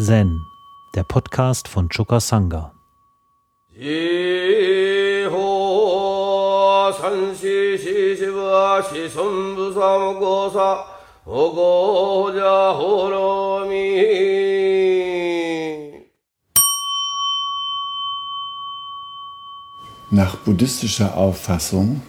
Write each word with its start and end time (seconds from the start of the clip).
Zen, 0.00 0.46
der 0.94 1.02
Podcast 1.02 1.66
von 1.66 1.88
Choka 1.88 2.20
Sangha. 2.20 2.72
Nach 20.10 20.36
buddhistischer 20.44 21.16
Auffassung 21.16 22.02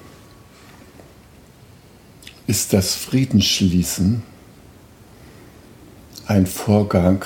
ist 2.45 2.71
das 2.71 2.93
Friedensschließen 2.93 4.21
ein 6.27 6.45
Vorgang, 6.45 7.25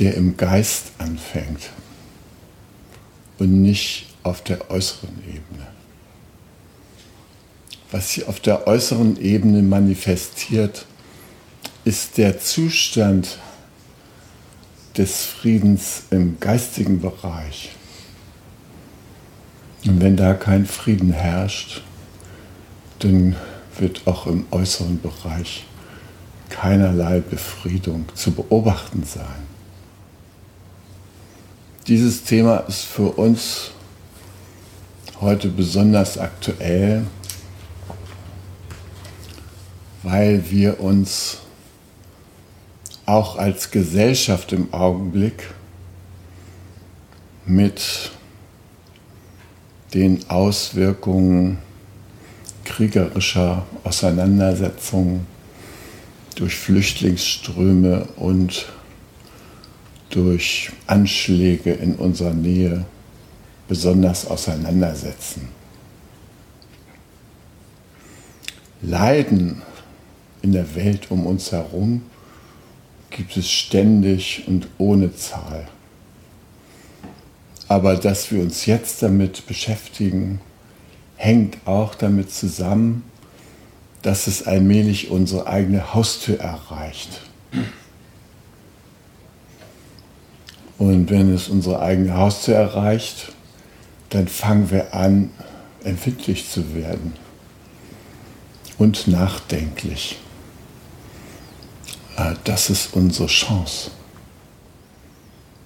der 0.00 0.14
im 0.14 0.36
Geist 0.36 0.92
anfängt 0.98 1.70
und 3.38 3.62
nicht 3.62 4.06
auf 4.22 4.42
der 4.42 4.70
äußeren 4.70 5.18
Ebene. 5.26 5.66
Was 7.90 8.14
sich 8.14 8.26
auf 8.26 8.40
der 8.40 8.66
äußeren 8.66 9.20
Ebene 9.20 9.62
manifestiert, 9.62 10.86
ist 11.84 12.18
der 12.18 12.40
Zustand 12.40 13.38
des 14.96 15.24
Friedens 15.24 16.04
im 16.10 16.40
geistigen 16.40 17.00
Bereich. 17.00 17.70
Und 19.86 20.00
wenn 20.00 20.16
da 20.16 20.34
kein 20.34 20.66
Frieden 20.66 21.12
herrscht, 21.12 21.82
dann 23.00 23.36
wird 23.78 24.06
auch 24.06 24.26
im 24.26 24.46
äußeren 24.50 25.00
Bereich 25.00 25.64
keinerlei 26.48 27.20
Befriedung 27.20 28.04
zu 28.14 28.32
beobachten 28.32 29.04
sein. 29.04 29.49
Dieses 31.90 32.22
Thema 32.22 32.58
ist 32.68 32.84
für 32.84 33.18
uns 33.18 33.72
heute 35.20 35.48
besonders 35.48 36.18
aktuell, 36.18 37.04
weil 40.04 40.48
wir 40.52 40.78
uns 40.78 41.38
auch 43.06 43.36
als 43.38 43.72
Gesellschaft 43.72 44.52
im 44.52 44.72
Augenblick 44.72 45.52
mit 47.44 48.12
den 49.92 50.30
Auswirkungen 50.30 51.58
kriegerischer 52.64 53.66
Auseinandersetzungen 53.82 55.26
durch 56.36 56.54
Flüchtlingsströme 56.54 58.04
und 58.14 58.66
durch 60.10 60.70
Anschläge 60.86 61.72
in 61.72 61.94
unserer 61.94 62.34
Nähe 62.34 62.84
besonders 63.68 64.26
auseinandersetzen. 64.26 65.48
Leiden 68.82 69.62
in 70.42 70.52
der 70.52 70.74
Welt 70.74 71.10
um 71.10 71.26
uns 71.26 71.52
herum 71.52 72.02
gibt 73.10 73.36
es 73.36 73.50
ständig 73.50 74.44
und 74.46 74.68
ohne 74.78 75.14
Zahl. 75.14 75.68
Aber 77.68 77.96
dass 77.96 78.32
wir 78.32 78.40
uns 78.40 78.66
jetzt 78.66 79.02
damit 79.02 79.46
beschäftigen, 79.46 80.40
hängt 81.16 81.58
auch 81.66 81.94
damit 81.94 82.32
zusammen, 82.32 83.04
dass 84.02 84.26
es 84.26 84.46
allmählich 84.46 85.10
unsere 85.10 85.46
eigene 85.46 85.94
Haustür 85.94 86.40
erreicht. 86.40 87.20
Und 90.80 91.10
wenn 91.10 91.34
es 91.34 91.50
unsere 91.50 91.80
eigene 91.80 92.16
Haustür 92.16 92.54
erreicht, 92.54 93.32
dann 94.08 94.26
fangen 94.26 94.70
wir 94.70 94.94
an, 94.94 95.30
empfindlich 95.84 96.48
zu 96.48 96.74
werden 96.74 97.12
und 98.78 99.06
nachdenklich. 99.06 100.18
Ah, 102.16 102.32
das 102.44 102.70
ist 102.70 102.94
unsere 102.94 103.26
Chance. 103.26 103.90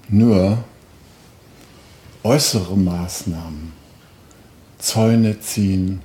Nur 0.08 0.64
äußere 2.24 2.76
Maßnahmen, 2.76 3.72
Zäune 4.80 5.38
ziehen, 5.38 6.02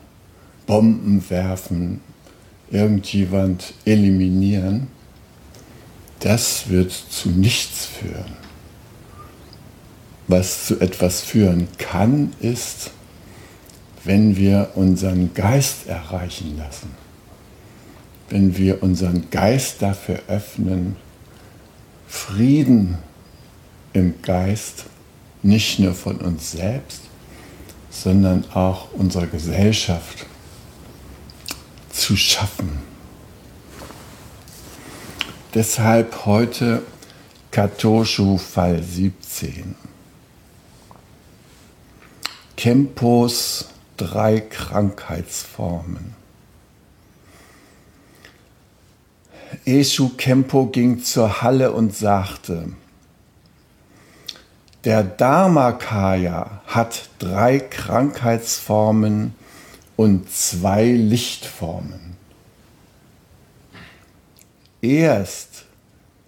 Bomben 0.67 1.27
werfen, 1.31 2.01
irgendjemand 2.69 3.73
eliminieren, 3.85 4.87
das 6.19 6.69
wird 6.69 6.91
zu 6.91 7.29
nichts 7.29 7.87
führen. 7.87 8.48
Was 10.29 10.67
zu 10.67 10.79
etwas 10.79 11.21
führen 11.21 11.67
kann, 11.79 12.33
ist, 12.39 12.91
wenn 14.03 14.37
wir 14.37 14.69
unseren 14.75 15.33
Geist 15.33 15.87
erreichen 15.87 16.55
lassen, 16.55 16.91
wenn 18.29 18.55
wir 18.55 18.83
unseren 18.83 19.31
Geist 19.31 19.81
dafür 19.81 20.19
öffnen, 20.27 20.97
Frieden 22.07 22.99
im 23.93 24.21
Geist, 24.21 24.85
nicht 25.41 25.79
nur 25.79 25.95
von 25.95 26.17
uns 26.17 26.51
selbst, 26.51 27.01
sondern 27.89 28.45
auch 28.53 28.91
unserer 28.93 29.25
Gesellschaft 29.25 30.27
zu 31.91 32.15
schaffen. 32.15 32.69
Deshalb 35.55 36.27
heute 36.27 36.83
Katoshu 37.49 38.37
Fall 38.37 38.83
17. 38.83 39.73
Kempos 42.59 43.69
drei 43.95 44.41
Krankheitsformen. 44.41 46.13
Eshu 49.63 50.09
Kempo 50.17 50.65
ging 50.65 51.01
zur 51.01 51.41
Halle 51.41 51.71
und 51.71 51.95
sagte, 51.95 52.73
der 54.83 55.03
Dharmakaya 55.03 56.61
hat 56.67 57.07
drei 57.19 57.59
Krankheitsformen 57.59 59.35
und 59.95 60.29
zwei 60.29 60.83
Lichtformen. 60.83 62.17
Erst 64.81 65.63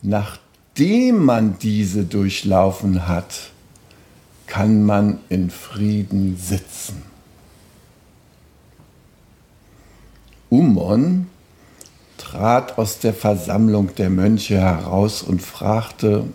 nachdem 0.01 1.25
man 1.25 1.59
diese 1.59 2.05
durchlaufen 2.05 3.09
hat, 3.09 3.50
kann 4.51 4.83
man 4.83 5.19
in 5.29 5.49
Frieden 5.49 6.35
sitzen. 6.35 7.03
Umon 10.49 11.27
trat 12.17 12.77
aus 12.77 12.99
der 12.99 13.13
Versammlung 13.13 13.95
der 13.95 14.09
Mönche 14.09 14.59
heraus 14.59 15.23
und 15.23 15.41
fragte, 15.41 16.25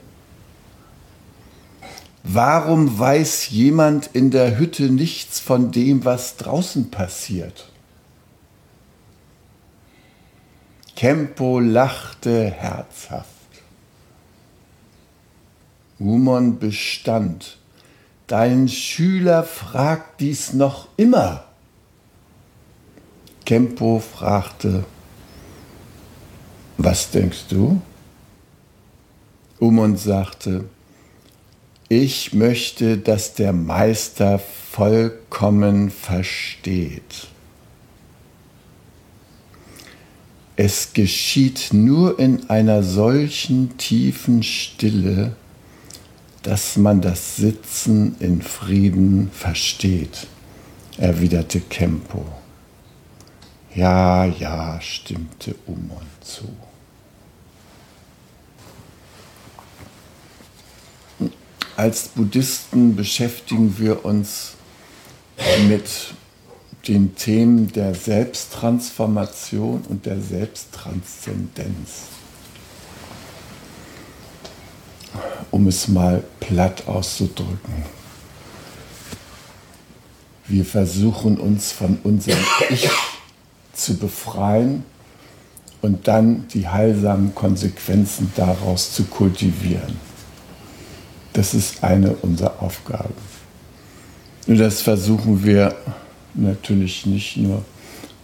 Warum 2.23 2.99
weiß 2.99 3.51
jemand 3.51 4.09
in 4.15 4.31
der 4.31 4.59
Hütte 4.59 4.85
nichts 4.85 5.39
von 5.39 5.71
dem, 5.71 6.07
was 6.07 6.39
draußen 6.39 6.91
passiert? 6.91 7.71
Kempo 10.97 11.61
lachte 11.61 12.51
herzhaft. 12.51 13.29
Umon 15.99 16.59
bestand. 16.59 17.59
Dein 18.27 18.69
Schüler 18.69 19.45
fragt 19.45 20.21
dies 20.21 20.53
noch 20.53 20.89
immer. 20.97 21.45
Kempo 23.45 24.01
fragte, 24.01 24.85
was 26.79 27.11
denkst 27.11 27.45
du? 27.49 27.81
Umon 29.61 29.97
sagte, 29.97 30.65
ich 31.89 32.35
möchte, 32.35 32.99
dass 32.99 33.35
der 33.35 33.53
Meister 33.53 34.41
vollkommen 34.41 35.91
versteht. 35.91 37.29
Es 40.57 40.93
geschieht 40.95 41.69
nur 41.73 42.19
in 42.19 42.51
einer 42.51 42.83
solchen 42.83 43.79
tiefen 43.79 44.43
Stille, 44.43 45.37
dass 46.47 46.77
man 46.77 47.01
das 47.01 47.35
Sitzen 47.35 48.15
in 48.21 48.41
Frieden 48.41 49.33
versteht, 49.33 50.29
erwiderte 50.97 51.59
Kempo. 51.59 52.25
Ja, 53.75 54.27
ja, 54.27 54.81
stimmte 54.81 55.57
Umon 55.67 56.07
zu. 56.21 56.45
Als 61.77 62.07
Buddhisten 62.11 62.95
beschäftigen 62.95 63.77
wir 63.79 64.05
uns 64.05 64.53
mit 65.67 66.15
den 66.87 67.17
Themen 67.17 67.73
der 67.73 67.93
Selbsttransformation 67.93 69.83
und 69.89 70.07
der 70.07 70.21
Selbsttranszendenz. 70.21 72.16
Um 75.51 75.67
es 75.69 75.89
mal 75.89 76.23
platt 76.41 76.87
auszudrücken. 76.87 77.85
Wir 80.49 80.65
versuchen 80.65 81.39
uns 81.39 81.73
von 81.73 81.99
unserem 82.05 82.45
Ich 82.71 82.89
zu 83.73 83.97
befreien 83.97 84.85
und 85.83 86.09
dann 86.09 86.49
die 86.49 86.67
heilsamen 86.67 87.35
Konsequenzen 87.35 88.33
daraus 88.37 88.93
zu 88.93 89.05
kultivieren. 89.05 90.01
Das 91.33 91.53
ist 91.53 91.85
eine 91.85 92.17
unserer 92.17 92.63
Aufgaben. 92.63 93.15
Und 94.47 94.59
das 94.59 94.81
versuchen 94.81 95.45
wir 95.45 95.75
natürlich 96.35 97.05
nicht 97.05 97.37
nur 97.37 97.65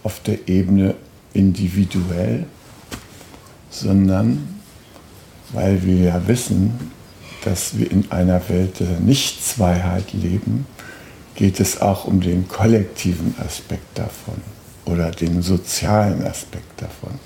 auf 0.03 0.19
der 0.21 0.47
Ebene 0.47 0.95
individuell, 1.33 2.45
sondern 3.69 4.61
weil 5.53 5.83
wir 5.83 5.95
ja 5.95 6.27
wissen, 6.27 6.91
dass 7.43 7.77
wir 7.77 7.89
in 7.91 8.11
einer 8.11 8.41
Welt 8.49 8.79
der 8.79 8.99
Nichtzweiheit 8.99 10.13
leben, 10.13 10.65
geht 11.35 11.59
es 11.59 11.81
auch 11.81 12.05
um 12.05 12.21
den 12.21 12.47
kollektiven 12.47 13.35
Aspekt 13.43 13.97
davon 13.97 14.35
oder 14.85 15.11
den 15.11 15.41
sozialen 15.41 16.25
Aspekt 16.25 16.81
davon. 16.81 17.19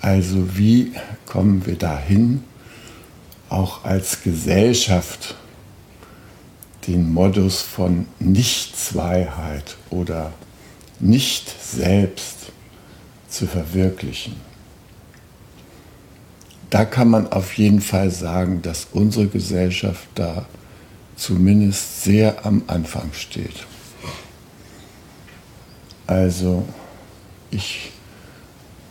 Also 0.00 0.56
wie 0.56 0.92
kommen 1.26 1.66
wir 1.66 1.76
dahin, 1.76 2.44
auch 3.48 3.84
als 3.84 4.22
Gesellschaft 4.22 5.36
den 6.86 7.12
Modus 7.12 7.62
von 7.62 8.06
Nichtzweiheit 8.18 9.76
oder 9.90 10.32
Nicht-Selbst 11.00 12.52
zu 13.28 13.46
verwirklichen? 13.46 14.45
Da 16.76 16.84
kann 16.84 17.08
man 17.08 17.32
auf 17.32 17.54
jeden 17.54 17.80
Fall 17.80 18.10
sagen, 18.10 18.60
dass 18.60 18.88
unsere 18.92 19.28
Gesellschaft 19.28 20.06
da 20.14 20.44
zumindest 21.16 22.02
sehr 22.02 22.44
am 22.44 22.64
Anfang 22.66 23.14
steht. 23.14 23.64
Also 26.06 26.68
ich 27.50 27.92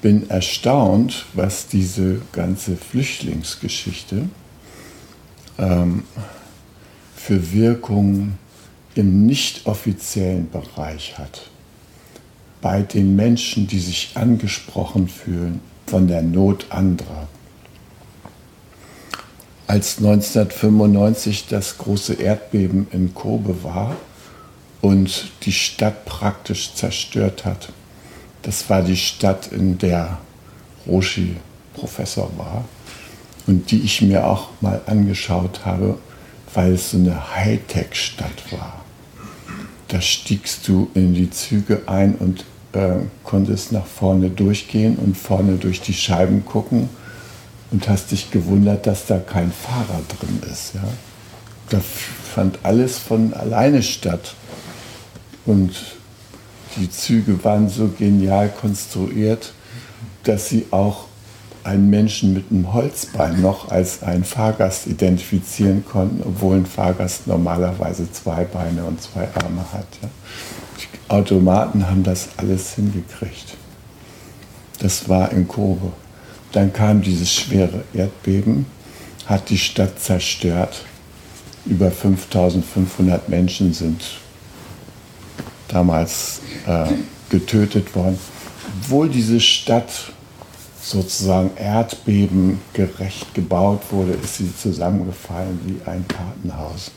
bin 0.02 0.28
erstaunt, 0.32 1.28
was 1.36 1.68
diese 1.68 2.22
ganze 2.32 2.76
Flüchtlingsgeschichte 2.76 4.30
ähm, 5.60 6.06
für 7.16 7.52
Wirkungen 7.54 8.40
im 8.96 9.28
nicht 9.28 9.68
offiziellen 9.68 10.50
Bereich 10.50 11.20
hat. 11.20 11.52
Bei 12.62 12.82
den 12.82 13.16
Menschen, 13.16 13.68
die 13.68 13.80
sich 13.80 14.14
angesprochen 14.16 15.08
fühlen 15.08 15.60
von 15.86 16.08
der 16.08 16.24
Not 16.24 16.66
anderer. 16.72 17.28
Als 19.68 19.98
1995 19.98 21.48
das 21.48 21.80
große 21.80 22.14
Erdbeben 22.14 22.88
in 22.92 23.16
Kobe 23.16 23.64
war 23.64 23.96
und 24.82 25.32
die 25.42 25.52
Stadt 25.52 26.06
praktisch 26.06 26.76
zerstört 26.76 27.46
hat, 27.46 27.70
das 28.44 28.70
war 28.70 28.84
die 28.84 28.96
Stadt, 28.96 29.48
in 29.52 29.80
der 29.80 30.20
Roshi 30.86 31.38
Professor 31.74 32.30
war 32.38 32.66
und 33.48 33.72
die 33.72 33.82
ich 33.82 34.04
mir 34.04 34.28
auch 34.28 34.50
mal 34.62 34.82
angeschaut 34.86 35.66
habe, 35.66 35.98
weil 36.54 36.74
es 36.74 36.92
so 36.92 36.98
eine 36.98 37.36
Hightech-Stadt 37.36 38.52
war. 38.52 38.86
Da 39.88 40.00
stiegst 40.00 40.68
du 40.68 40.92
in 40.94 41.16
die 41.16 41.32
Züge 41.32 41.82
ein 41.88 42.14
und 42.16 42.46
äh, 42.74 42.98
konntest 43.24 43.72
nach 43.72 43.86
vorne 43.88 44.30
durchgehen 44.30 44.96
und 44.98 45.18
vorne 45.18 45.56
durch 45.56 45.82
die 45.82 45.94
Scheiben 45.94 46.46
gucken 46.46 46.88
und 47.76 47.90
hast 47.90 48.12
dich 48.12 48.32
gewundert, 48.32 48.88
dass 48.88 49.06
da 49.06 49.18
kein 49.20 49.52
Fahrer 49.52 50.00
drin 50.08 50.40
ist. 50.50 50.76
Ja? 50.76 50.84
Da 51.70 51.82
fand 52.34 52.60
alles 52.64 52.98
von 52.98 53.34
alleine 53.34 53.84
statt. 53.84 54.34
Und 55.46 55.76
die 56.78 56.90
Züge 56.90 57.44
waren 57.44 57.68
so 57.68 57.90
genial 57.90 58.48
konstruiert, 58.48 59.52
dass 60.24 60.48
sie 60.48 60.68
auch 60.72 61.08
einen 61.66 61.90
Menschen 61.90 62.34
mit 62.34 62.50
einem 62.50 62.72
Holzbein 62.72 63.42
noch 63.42 63.72
als 63.72 64.04
einen 64.04 64.24
Fahrgast 64.24 64.88
identifizieren 64.88 65.84
konnten, 65.84 66.24
obwohl 66.26 66.56
ein 66.56 66.66
Fahrgast 66.66 67.28
normalerweise 67.28 68.10
zwei 68.10 68.46
Beine 68.46 68.86
und 68.86 69.02
zwei 69.02 69.28
Arme 69.44 69.66
hat. 69.74 69.88
Ja. 70.02 70.08
Die 70.80 71.10
Automaten 71.10 71.90
haben 71.90 72.04
das 72.04 72.30
alles 72.38 72.76
hingekriegt. 72.76 73.58
Das 74.80 75.10
war 75.10 75.34
in 75.34 75.46
Kobe. 75.46 75.92
Dann 76.56 76.72
kam 76.72 77.02
dieses 77.02 77.34
schwere 77.34 77.84
Erdbeben, 77.94 78.66
hat 79.26 79.50
die 79.50 79.58
Stadt 79.58 80.00
zerstört. 80.00 80.86
Über 81.66 81.92
5500 81.92 83.28
Menschen 83.28 83.74
sind 83.74 84.02
damals 85.68 86.40
äh, 86.66 86.86
getötet 87.30 87.94
worden. 87.94 88.18
Obwohl 88.80 89.10
diese 89.10 89.42
Stadt 89.42 90.14
sozusagen 90.82 91.52
erdbebengerecht 91.58 93.34
gebaut 93.34 93.82
wurde, 93.92 94.14
ist 94.14 94.38
sie 94.38 94.56
zusammengefallen 94.56 95.60
wie 95.66 95.90
ein 95.90 96.06
Kartenhaus. 96.08 96.92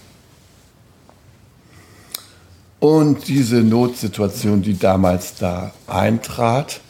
Und 2.79 3.27
diese 3.27 3.57
Notsituation, 3.57 4.63
die 4.63 4.79
damals 4.79 5.35
da 5.35 5.73
eintrat, 5.89 6.81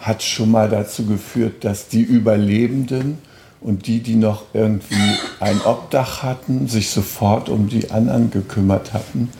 hat 0.00 0.22
schon 0.22 0.50
mal 0.50 0.68
dazu 0.68 1.06
geführt, 1.06 1.64
dass 1.64 1.88
die 1.88 2.02
Überlebenden 2.02 3.18
und 3.60 3.86
die, 3.86 4.00
die 4.00 4.16
noch 4.16 4.44
irgendwie 4.52 4.94
ein 5.40 5.60
Obdach 5.62 6.22
hatten, 6.22 6.68
sich 6.68 6.90
sofort 6.90 7.48
um 7.48 7.68
die 7.68 7.90
anderen 7.90 8.30
gekümmert 8.30 8.92
hatten, 8.92 9.30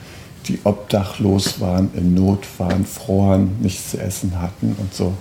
die 0.47 0.59
obdachlos 0.63 1.59
waren, 1.61 1.89
in 1.93 2.13
Not 2.13 2.45
waren, 2.57 2.85
froren, 2.85 3.57
nichts 3.61 3.91
zu 3.91 3.99
essen 3.99 4.41
hatten 4.41 4.75
und 4.77 4.93
so 4.93 5.13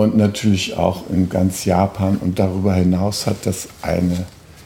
und 0.00 0.16
natürlich 0.16 0.76
auch 0.76 1.08
in 1.10 1.28
ganz 1.28 1.64
Japan. 1.64 2.16
Und 2.16 2.38
darüber 2.38 2.74
hinaus 2.74 3.26
hat 3.26 3.46
das 3.46 3.68
eine 3.82 4.24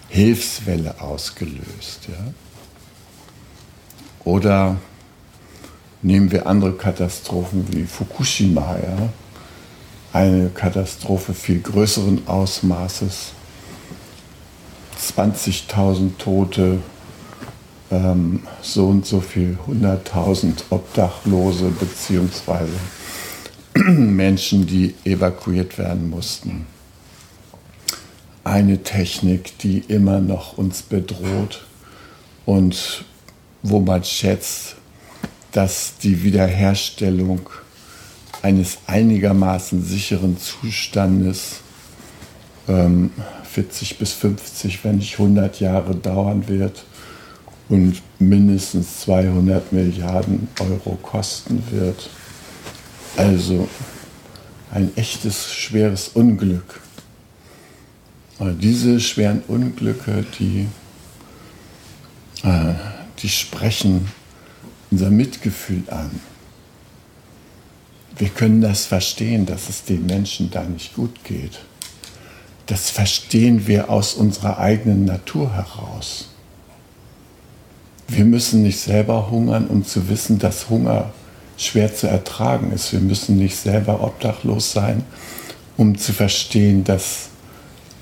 Hilfswelle 0.08 1.00
ausgelöst. 1.00 2.08
Ja? 2.08 2.32
Oder 4.24 4.76
nehmen 6.02 6.30
wir 6.30 6.46
andere 6.46 6.72
Katastrophen 6.72 7.66
wie 7.72 7.84
Fukushima, 7.84 8.76
ja? 8.76 9.08
Eine 10.14 10.48
Katastrophe 10.48 11.34
viel 11.34 11.60
größeren 11.60 12.28
Ausmaßes, 12.28 13.32
20.000 14.96 16.16
Tote, 16.18 16.78
ähm, 17.90 18.44
so 18.62 18.86
und 18.86 19.04
so 19.04 19.20
viel, 19.20 19.58
100.000 19.68 20.66
Obdachlose 20.70 21.68
beziehungsweise 21.80 22.72
Menschen, 23.74 24.66
die 24.66 24.94
evakuiert 25.04 25.78
werden 25.78 26.08
mussten. 26.10 26.66
Eine 28.44 28.84
Technik, 28.84 29.58
die 29.58 29.78
immer 29.78 30.20
noch 30.20 30.56
uns 30.56 30.82
bedroht 30.82 31.66
und 32.46 33.04
wo 33.64 33.80
man 33.80 34.04
schätzt, 34.04 34.76
dass 35.50 35.98
die 35.98 36.22
Wiederherstellung 36.22 37.50
eines 38.44 38.76
einigermaßen 38.86 39.82
sicheren 39.82 40.36
Zustandes 40.36 41.60
ähm, 42.68 43.10
40 43.42 43.96
bis 43.96 44.12
50, 44.12 44.84
wenn 44.84 44.96
nicht 44.96 45.14
100 45.14 45.60
Jahre 45.60 45.94
dauern 45.94 46.46
wird 46.46 46.84
und 47.70 48.02
mindestens 48.18 49.00
200 49.00 49.72
Milliarden 49.72 50.48
Euro 50.60 50.98
kosten 51.00 51.62
wird. 51.70 52.10
Also 53.16 53.66
ein 54.70 54.94
echtes 54.94 55.50
schweres 55.50 56.08
Unglück. 56.08 56.80
Und 58.38 58.62
diese 58.62 59.00
schweren 59.00 59.42
Unglücke, 59.48 60.22
die, 60.38 60.68
äh, 62.42 62.74
die 63.20 63.28
sprechen 63.30 64.06
unser 64.90 65.08
Mitgefühl 65.08 65.84
an. 65.88 66.10
Wir 68.16 68.28
können 68.28 68.60
das 68.60 68.86
verstehen, 68.86 69.46
dass 69.46 69.68
es 69.68 69.84
den 69.84 70.06
Menschen 70.06 70.50
da 70.50 70.62
nicht 70.62 70.94
gut 70.94 71.24
geht. 71.24 71.60
Das 72.66 72.90
verstehen 72.90 73.66
wir 73.66 73.90
aus 73.90 74.14
unserer 74.14 74.58
eigenen 74.58 75.04
Natur 75.04 75.52
heraus. 75.52 76.28
Wir 78.08 78.24
müssen 78.24 78.62
nicht 78.62 78.78
selber 78.78 79.30
hungern, 79.30 79.66
um 79.66 79.84
zu 79.84 80.08
wissen, 80.08 80.38
dass 80.38 80.68
Hunger 80.70 81.12
schwer 81.56 81.94
zu 81.94 82.06
ertragen 82.06 82.72
ist. 82.72 82.92
Wir 82.92 83.00
müssen 83.00 83.36
nicht 83.36 83.56
selber 83.56 84.02
obdachlos 84.02 84.72
sein, 84.72 85.04
um 85.76 85.96
zu 85.98 86.12
verstehen, 86.12 86.84
dass 86.84 87.30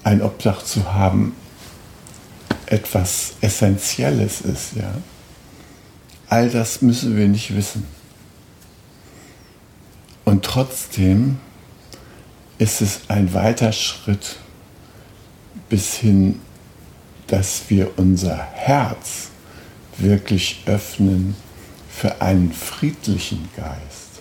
ein 0.04 0.22
Obdach 0.22 0.62
zu 0.62 0.92
haben 0.92 1.34
etwas 2.66 3.34
Essentielles 3.40 4.40
ist. 4.40 4.76
Ja? 4.76 4.94
All 6.28 6.48
das 6.48 6.82
müssen 6.82 7.16
wir 7.16 7.28
nicht 7.28 7.54
wissen. 7.54 7.86
Und 10.24 10.44
trotzdem 10.44 11.38
ist 12.58 12.80
es 12.80 13.00
ein 13.08 13.34
weiter 13.34 13.72
Schritt 13.72 14.36
bis 15.68 15.94
hin 15.94 16.40
dass 17.32 17.70
wir 17.70 17.92
unser 17.96 18.36
Herz 18.36 19.30
wirklich 19.96 20.64
öffnen 20.66 21.34
für 21.88 22.20
einen 22.20 22.52
friedlichen 22.52 23.48
Geist. 23.56 24.20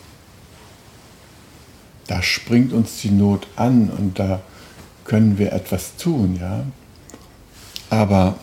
Da 2.08 2.22
springt 2.22 2.72
uns 2.72 3.02
die 3.02 3.12
Not 3.12 3.48
an 3.58 3.90
und 3.90 4.18
da 4.18 4.42
können 5.04 5.38
wir 5.38 5.52
etwas 5.52 5.98
tun, 5.98 6.38
ja. 6.40 6.64
Aber 7.90 8.38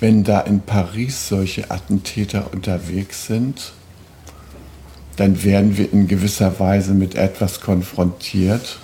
wenn 0.00 0.24
da 0.24 0.40
in 0.40 0.62
Paris 0.62 1.28
solche 1.28 1.70
Attentäter 1.70 2.50
unterwegs 2.54 3.26
sind, 3.26 3.74
dann 5.18 5.42
werden 5.42 5.76
wir 5.76 5.92
in 5.92 6.06
gewisser 6.06 6.60
Weise 6.60 6.94
mit 6.94 7.16
etwas 7.16 7.60
konfrontiert, 7.60 8.78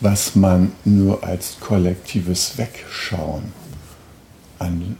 was 0.00 0.34
man 0.34 0.72
nur 0.84 1.22
als 1.22 1.58
kollektives 1.60 2.58
Wegschauen 2.58 3.52
an, 4.58 4.96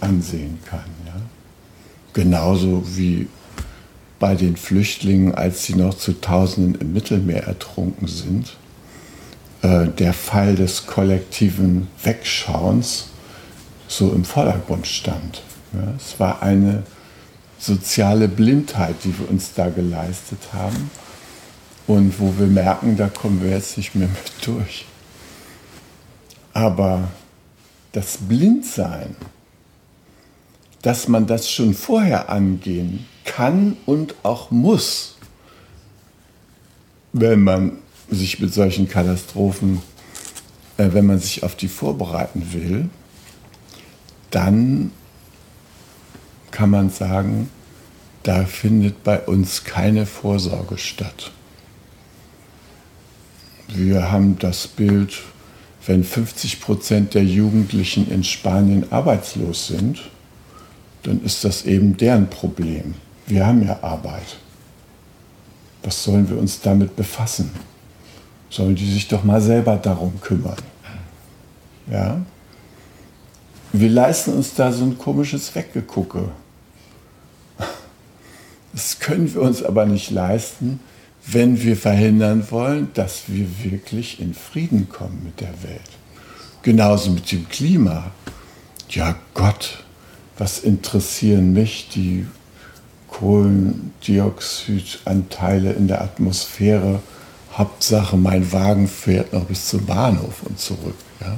ansehen 0.00 0.58
kann. 0.64 0.90
Ja? 1.04 1.12
Genauso 2.14 2.82
wie 2.96 3.28
bei 4.18 4.34
den 4.34 4.56
Flüchtlingen, 4.56 5.34
als 5.34 5.64
sie 5.64 5.74
noch 5.74 5.92
zu 5.92 6.18
Tausenden 6.18 6.80
im 6.80 6.94
Mittelmeer 6.94 7.44
ertrunken 7.44 8.08
sind, 8.08 8.56
äh, 9.60 9.88
der 9.88 10.14
Fall 10.14 10.54
des 10.54 10.86
kollektiven 10.86 11.88
Wegschauens 12.02 13.08
so 13.88 14.10
im 14.10 14.24
Vordergrund 14.24 14.86
stand. 14.86 15.42
Ja? 15.74 15.92
Es 15.98 16.18
war 16.18 16.42
eine 16.42 16.82
soziale 17.58 18.28
Blindheit, 18.28 18.96
die 19.04 19.18
wir 19.18 19.28
uns 19.30 19.54
da 19.54 19.68
geleistet 19.68 20.40
haben 20.52 20.90
und 21.86 22.18
wo 22.18 22.34
wir 22.38 22.46
merken, 22.46 22.96
da 22.96 23.08
kommen 23.08 23.42
wir 23.42 23.50
jetzt 23.50 23.76
nicht 23.76 23.94
mehr 23.94 24.08
mit 24.08 24.46
durch. 24.46 24.86
Aber 26.52 27.08
das 27.92 28.18
Blindsein, 28.18 29.16
dass 30.82 31.08
man 31.08 31.26
das 31.26 31.50
schon 31.50 31.74
vorher 31.74 32.28
angehen 32.28 33.06
kann 33.24 33.76
und 33.86 34.14
auch 34.22 34.50
muss, 34.50 35.16
wenn 37.12 37.42
man 37.42 37.78
sich 38.10 38.40
mit 38.40 38.52
solchen 38.52 38.88
Katastrophen, 38.88 39.80
äh, 40.76 40.90
wenn 40.92 41.06
man 41.06 41.18
sich 41.18 41.42
auf 41.42 41.54
die 41.54 41.68
vorbereiten 41.68 42.52
will, 42.52 42.90
dann 44.30 44.90
kann 46.54 46.70
man 46.70 46.88
sagen, 46.88 47.50
da 48.22 48.44
findet 48.44 49.02
bei 49.02 49.18
uns 49.18 49.64
keine 49.64 50.06
Vorsorge 50.06 50.78
statt. 50.78 51.32
Wir 53.66 54.12
haben 54.12 54.38
das 54.38 54.68
Bild, 54.68 55.20
wenn 55.84 56.04
50 56.04 56.60
Prozent 56.60 57.14
der 57.14 57.24
Jugendlichen 57.24 58.08
in 58.08 58.22
Spanien 58.22 58.92
arbeitslos 58.92 59.66
sind, 59.66 60.08
dann 61.02 61.24
ist 61.24 61.44
das 61.44 61.64
eben 61.64 61.96
deren 61.96 62.30
Problem. 62.30 62.94
Wir 63.26 63.44
haben 63.46 63.66
ja 63.66 63.82
Arbeit. 63.82 64.36
Was 65.82 66.04
sollen 66.04 66.30
wir 66.30 66.38
uns 66.38 66.60
damit 66.60 66.94
befassen? 66.94 67.50
Sollen 68.48 68.76
die 68.76 68.90
sich 68.90 69.08
doch 69.08 69.24
mal 69.24 69.40
selber 69.40 69.76
darum 69.76 70.20
kümmern? 70.20 70.62
Ja? 71.90 72.24
Wir 73.72 73.90
leisten 73.90 74.34
uns 74.34 74.54
da 74.54 74.70
so 74.70 74.84
ein 74.84 74.96
komisches 74.96 75.52
Weggegucke. 75.52 76.28
Das 78.74 78.98
können 78.98 79.32
wir 79.32 79.40
uns 79.40 79.62
aber 79.62 79.86
nicht 79.86 80.10
leisten, 80.10 80.80
wenn 81.26 81.62
wir 81.62 81.76
verhindern 81.76 82.44
wollen, 82.50 82.88
dass 82.94 83.28
wir 83.28 83.46
wirklich 83.62 84.18
in 84.20 84.34
Frieden 84.34 84.88
kommen 84.88 85.22
mit 85.24 85.40
der 85.40 85.62
Welt. 85.62 85.80
Genauso 86.62 87.12
mit 87.12 87.30
dem 87.30 87.48
Klima. 87.48 88.10
Ja 88.90 89.14
Gott, 89.32 89.84
was 90.38 90.58
interessieren 90.58 91.52
mich 91.52 91.88
die 91.94 92.26
Kohlendioxidanteile 93.08 95.72
in 95.72 95.86
der 95.86 96.02
Atmosphäre? 96.02 96.98
Hauptsache, 97.52 98.16
mein 98.16 98.50
Wagen 98.52 98.88
fährt 98.88 99.32
noch 99.32 99.44
bis 99.44 99.68
zum 99.68 99.86
Bahnhof 99.86 100.42
und 100.42 100.58
zurück. 100.58 100.96
Ja? 101.20 101.36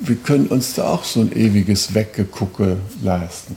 Wir 0.00 0.16
können 0.16 0.48
uns 0.48 0.74
da 0.74 0.88
auch 0.88 1.04
so 1.04 1.20
ein 1.20 1.30
ewiges 1.36 1.94
Weggegucke 1.94 2.78
leisten. 3.00 3.56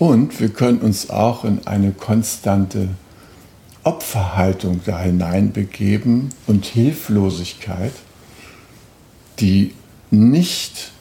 Und 0.00 0.40
wir 0.40 0.48
können 0.48 0.78
uns 0.78 1.10
auch 1.10 1.44
in 1.44 1.66
eine 1.66 1.92
konstante 1.92 2.88
Opferhaltung 3.84 4.80
da 4.86 4.98
hineinbegeben 4.98 6.30
und 6.46 6.64
Hilflosigkeit, 6.64 7.92
die 9.40 9.74
nicht 10.10 10.92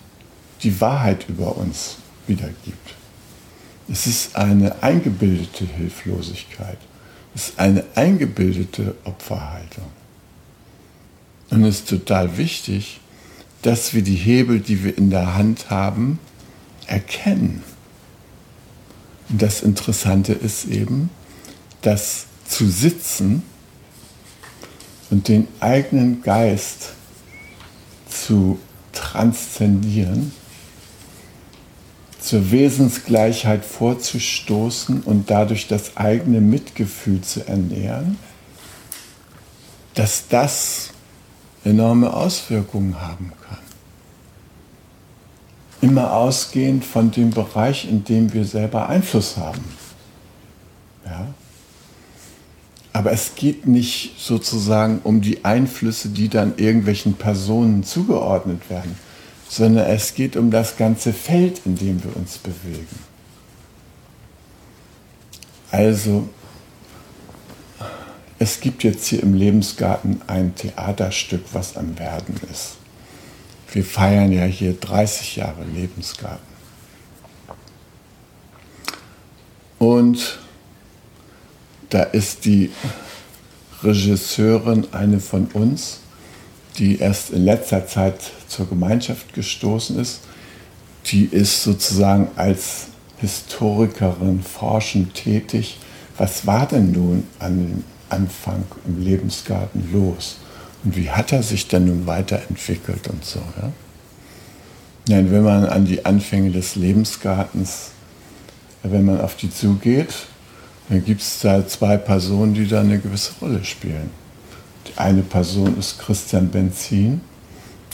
die 0.64 0.82
Wahrheit 0.82 1.30
über 1.30 1.56
uns 1.56 1.96
wiedergibt. 2.28 2.96
Es 3.90 4.06
ist 4.06 4.36
eine 4.36 4.84
eingebildete 4.84 5.66
Hilflosigkeit. 5.66 6.78
Es 7.34 7.48
ist 7.48 7.60
eine 7.60 7.86
eingebildete 7.96 8.96
Opferhaltung. 9.06 9.86
Und 11.52 11.64
es 11.64 11.80
ist 11.80 11.90
total 11.90 12.38
wichtig, 12.38 13.00
dass 13.62 13.94
wir 13.94 14.02
die 14.02 14.16
Hebel, 14.16 14.60
die 14.60 14.84
wir 14.84 14.98
in 14.98 15.10
der 15.10 15.38
Hand 15.38 15.70
haben, 15.70 16.20
erkennen. 16.86 17.64
Das 19.30 19.62
Interessante 19.62 20.34
ist 20.34 20.66
eben, 20.66 21.12
dass 21.82 22.26
zu 22.48 22.68
sitzen 22.68 23.44
und 25.12 25.28
den 25.28 25.48
eigenen 25.60 26.24
Geist 26.24 26.94
zu 28.10 28.58
transzendieren, 28.92 30.32
zur 32.20 32.52
Wesensgleichheit 32.52 33.64
vorzustoßen 33.64 35.02
und 35.02 35.30
dadurch 35.30 35.68
das 35.68 35.96
eigene 35.96 36.42
Mitgefühl 36.42 37.22
zu 37.22 37.48
ernähren, 37.48 38.18
dass 39.94 40.28
das 40.28 40.90
enorme 41.64 42.14
Auswirkungen 42.14 43.00
haben 43.00 43.32
kann 43.48 43.69
immer 45.82 46.14
ausgehend 46.14 46.84
von 46.84 47.12
dem 47.12 47.30
Bereich, 47.32 47.90
in 47.90 48.04
dem 48.04 48.34
wir 48.34 48.46
selber 48.46 48.90
Einfluss 48.90 49.38
haben. 49.38 49.64
Ja? 51.06 51.28
Aber 52.92 53.12
es 53.12 53.36
geht 53.36 53.68
nicht 53.68 54.20
sozusagen 54.20 55.00
um 55.04 55.22
die 55.22 55.46
Einflüsse, 55.46 56.10
die 56.10 56.28
dann 56.28 56.58
irgendwelchen 56.58 57.14
Personen 57.14 57.84
zugeordnet 57.84 58.70
werden, 58.70 58.98
sondern 59.48 59.86
es 59.88 60.16
geht 60.16 60.36
um 60.36 60.52
das 60.52 60.76
ganze 60.76 61.14
Feld, 61.14 61.62
in 61.66 61.76
dem 61.76 62.04
wir 62.04 62.16
uns 62.16 62.38
bewegen. 62.38 63.00
Also, 65.72 66.28
es 68.40 68.60
gibt 68.60 68.84
jetzt 68.84 69.06
hier 69.08 69.22
im 69.22 69.34
Lebensgarten 69.34 70.22
ein 70.28 70.56
Theaterstück, 70.56 71.42
was 71.54 71.78
am 71.78 72.00
Werden 72.00 72.36
ist. 72.52 72.79
Wir 73.72 73.84
feiern 73.84 74.32
ja 74.32 74.46
hier 74.46 74.74
30 74.74 75.36
Jahre 75.36 75.64
Lebensgarten. 75.64 76.50
Und 79.78 80.40
da 81.90 82.04
ist 82.04 82.46
die 82.46 82.72
Regisseurin 83.84 84.88
eine 84.92 85.20
von 85.20 85.48
uns, 85.54 86.00
die 86.78 87.00
erst 87.00 87.30
in 87.32 87.46
letzter 87.46 87.88
Zeit 87.88 88.20
zur 88.48 88.68
Gemeinschaft 88.68 89.34
gestoßen 89.34 90.00
ist. 90.00 90.22
Die 91.06 91.26
ist 91.26 91.64
sozusagen 91.64 92.30
als 92.36 92.88
Historikerin 93.18 94.42
forschend 94.42 95.14
tätig. 95.14 95.78
Was 96.18 96.46
war 96.46 96.68
denn 96.68 96.92
nun 96.92 97.28
an 97.40 97.84
Anfang 98.10 98.66
im 98.86 99.04
Lebensgarten 99.04 99.92
los? 99.94 100.38
Und 100.84 100.96
wie 100.96 101.10
hat 101.10 101.32
er 101.32 101.44
sich 101.44 101.68
denn 101.68 101.86
nun 101.86 102.08
weiterentwickelt 102.08 103.08
und 103.08 103.26
so. 103.26 103.40
Ja? 103.62 103.72
Ja, 105.10 105.32
wenn 105.32 105.44
man 105.44 105.66
an 105.66 105.86
die 105.86 106.06
Anfänge 106.06 106.52
des 106.52 106.76
Lebensgartens, 106.76 107.92
wenn 108.84 109.06
man 109.06 109.20
auf 109.20 109.36
die 109.36 109.50
zugeht, 109.50 110.14
dann 110.88 111.04
gibt 111.04 111.22
es 111.22 111.40
da 111.40 111.68
zwei 111.68 111.98
Personen, 111.98 112.54
die 112.54 112.68
da 112.68 112.82
eine 112.82 113.00
gewisse 113.00 113.34
Rolle 113.42 113.64
spielen. 113.64 114.12
Die 114.88 114.98
eine 114.98 115.22
Person 115.22 115.78
ist 115.78 116.00
Christian 116.00 116.50
Benzin, 116.50 117.22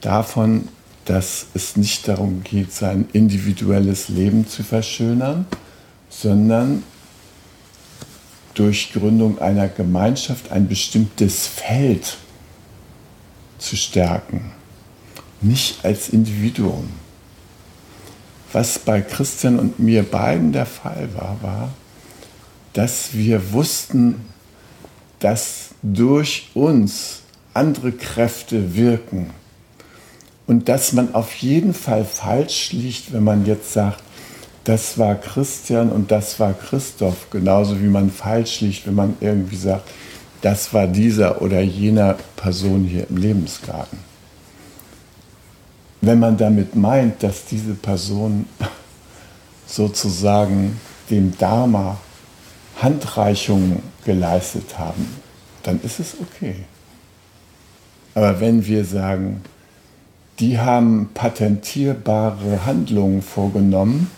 davon, 0.00 0.68
dass 1.04 1.46
es 1.54 1.76
nicht 1.76 2.08
darum 2.08 2.42
geht, 2.42 2.72
sein 2.72 3.08
individuelles 3.12 4.08
Leben 4.08 4.46
zu 4.46 4.62
verschönern, 4.62 5.46
sondern 6.08 6.82
durch 8.54 8.92
Gründung 8.92 9.38
einer 9.38 9.68
Gemeinschaft 9.68 10.50
ein 10.50 10.68
bestimmtes 10.68 11.46
Feld 11.46 12.16
zu 13.58 13.76
stärken, 13.76 14.52
nicht 15.40 15.84
als 15.84 16.08
Individuum. 16.08 16.88
Was 18.52 18.78
bei 18.78 19.02
Christian 19.02 19.58
und 19.58 19.78
mir 19.78 20.02
beiden 20.02 20.52
der 20.52 20.66
Fall 20.66 21.08
war, 21.14 21.36
war, 21.42 21.70
dass 22.72 23.12
wir 23.12 23.52
wussten, 23.52 24.26
dass 25.18 25.70
durch 25.82 26.50
uns 26.54 27.22
andere 27.54 27.92
Kräfte 27.92 28.74
wirken 28.74 29.30
und 30.46 30.68
dass 30.68 30.92
man 30.92 31.14
auf 31.14 31.34
jeden 31.34 31.74
Fall 31.74 32.04
falsch 32.04 32.72
liegt, 32.72 33.12
wenn 33.12 33.24
man 33.24 33.44
jetzt 33.44 33.72
sagt, 33.72 34.02
das 34.64 34.98
war 34.98 35.14
Christian 35.14 35.90
und 35.90 36.10
das 36.10 36.38
war 36.40 36.52
Christoph, 36.52 37.30
genauso 37.30 37.80
wie 37.80 37.88
man 37.88 38.10
falsch 38.10 38.60
liegt, 38.60 38.86
wenn 38.86 38.94
man 38.94 39.16
irgendwie 39.20 39.56
sagt, 39.56 39.88
das 40.42 40.72
war 40.72 40.86
dieser 40.86 41.42
oder 41.42 41.60
jener 41.60 42.16
Person 42.36 42.84
hier 42.84 43.08
im 43.08 43.16
Lebensgarten. 43.16 44.07
Wenn 46.00 46.18
man 46.20 46.36
damit 46.36 46.76
meint, 46.76 47.22
dass 47.22 47.44
diese 47.44 47.74
Person 47.74 48.46
sozusagen 49.66 50.78
dem 51.10 51.36
Dharma 51.36 51.98
Handreichungen 52.80 53.82
geleistet 54.04 54.78
haben, 54.78 55.06
dann 55.62 55.80
ist 55.82 55.98
es 55.98 56.16
okay. 56.20 56.54
Aber 58.14 58.40
wenn 58.40 58.64
wir 58.66 58.84
sagen, 58.84 59.42
die 60.38 60.58
haben 60.58 61.10
patentierbare 61.14 62.64
Handlungen 62.64 63.22
vorgenommen, 63.22 64.10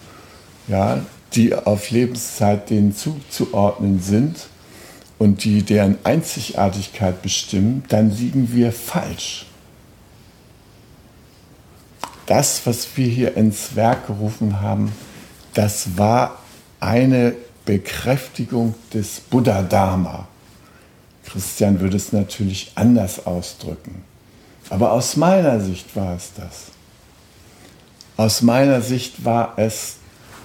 ja, 0.68 1.00
die 1.32 1.54
auf 1.54 1.90
Lebenszeit 1.90 2.70
denen 2.70 2.94
zuzuordnen 2.94 4.00
sind 4.00 4.48
und 5.18 5.44
die 5.44 5.62
deren 5.62 5.98
Einzigartigkeit 6.04 7.22
bestimmen, 7.22 7.84
dann 7.88 8.10
liegen 8.10 8.52
wir 8.52 8.72
falsch. 8.72 9.46
Das, 12.30 12.64
was 12.64 12.86
wir 12.96 13.08
hier 13.08 13.36
ins 13.36 13.74
Werk 13.74 14.06
gerufen 14.06 14.60
haben, 14.60 14.92
das 15.52 15.98
war 15.98 16.38
eine 16.78 17.34
Bekräftigung 17.64 18.76
des 18.94 19.18
Buddha-Dharma. 19.18 20.28
Christian 21.24 21.80
würde 21.80 21.96
es 21.96 22.12
natürlich 22.12 22.70
anders 22.76 23.26
ausdrücken. 23.26 24.04
Aber 24.68 24.92
aus 24.92 25.16
meiner 25.16 25.58
Sicht 25.58 25.96
war 25.96 26.14
es 26.14 26.30
das. 26.36 26.66
Aus 28.16 28.42
meiner 28.42 28.80
Sicht 28.80 29.24
war 29.24 29.54
es 29.56 29.96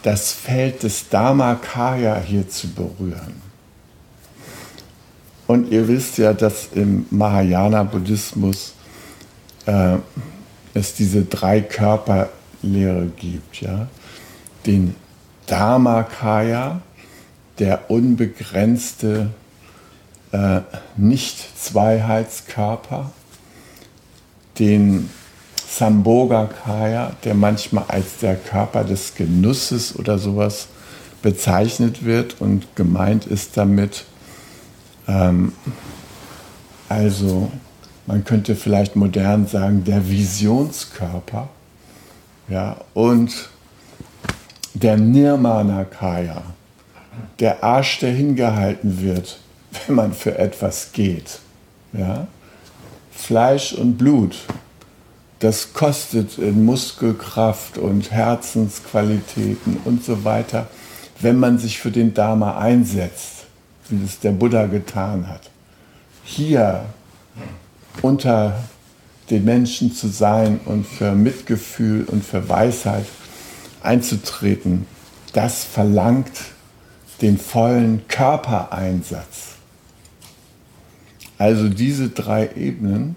das 0.02 0.32
Feld 0.32 0.82
des 0.82 1.08
Dharmakaya 1.10 2.20
hier 2.20 2.50
zu 2.50 2.68
berühren. 2.70 3.44
Und 5.46 5.72
ihr 5.72 5.88
wisst 5.88 6.18
ja, 6.18 6.34
dass 6.34 6.70
im 6.74 7.06
Mahayana-Buddhismus 7.12 8.74
äh, 9.68 9.98
es 10.76 10.94
diese 10.94 11.26
drei 11.26 11.62
Körperlehre 11.62 13.08
gibt. 13.18 13.62
Ja? 13.62 13.88
Den 14.68 14.96
Dharmakaya, 15.48 16.82
der 17.58 17.90
unbegrenzte 17.90 19.32
äh, 20.32 20.60
Nicht-Zweiheitskörper, 20.98 23.12
den 24.60 25.10
Samboga 25.68 26.46
Kaya, 26.46 27.14
der 27.24 27.34
manchmal 27.34 27.86
als 27.88 28.20
der 28.20 28.36
Körper 28.36 28.84
des 28.84 29.16
Genusses 29.16 29.98
oder 29.98 30.20
sowas 30.20 30.68
bezeichnet 31.22 32.04
wird 32.06 32.40
und 32.40 32.76
gemeint 32.76 33.26
ist 33.26 33.58
damit, 33.58 34.06
ähm, 35.08 35.54
also 36.88 37.52
man 38.08 38.24
könnte 38.24 38.56
vielleicht 38.56 38.96
modern 38.96 39.48
sagen, 39.48 39.84
der 39.84 40.10
Visionskörper 40.10 41.50
ja, 42.48 42.78
und 42.94 43.50
der 44.74 44.98
Nirmana 44.98 45.86
Kaya, 45.86 46.44
der 47.40 47.64
Arsch, 47.64 48.00
der 48.00 48.12
hingehalten 48.12 49.02
wird, 49.02 49.40
wenn 49.88 49.96
man 49.96 50.14
für 50.14 50.38
etwas 50.38 50.92
geht. 50.92 51.40
Ja? 51.94 52.28
Fleisch 53.12 53.74
und 53.74 53.98
Blut, 53.98 54.36
das 55.40 55.74
kostet 55.74 56.38
in 56.38 56.66
Muskelkraft 56.66 57.78
und 57.78 58.12
Herzensqualitäten 58.12 59.78
und 59.86 60.04
so 60.04 60.24
weiter, 60.24 60.68
wenn 61.20 61.40
man 61.40 61.58
sich 61.58 61.80
für 61.80 61.92
den 61.92 62.14
Dharma 62.14 62.58
einsetzt, 62.58 63.46
wie 63.90 64.04
es 64.04 64.20
der 64.20 64.32
Buddha 64.32 64.66
getan 64.66 65.28
hat. 65.28 65.50
Hier 66.24 66.86
unter 68.02 68.64
den 69.30 69.46
Menschen 69.46 69.94
zu 69.94 70.08
sein 70.08 70.60
und 70.66 70.86
für 70.86 71.14
Mitgefühl 71.14 72.06
und 72.06 72.24
für 72.24 72.48
Weisheit 72.48 73.06
einzutreten, 73.82 74.86
das 75.34 75.64
verlangt 75.64 76.32
den 77.22 77.38
vollen 77.38 78.08
Körpereinsatz. 78.08 79.56
Also 81.38 81.70
diese 81.70 82.10
drei 82.10 82.50
Ebenen 82.56 83.16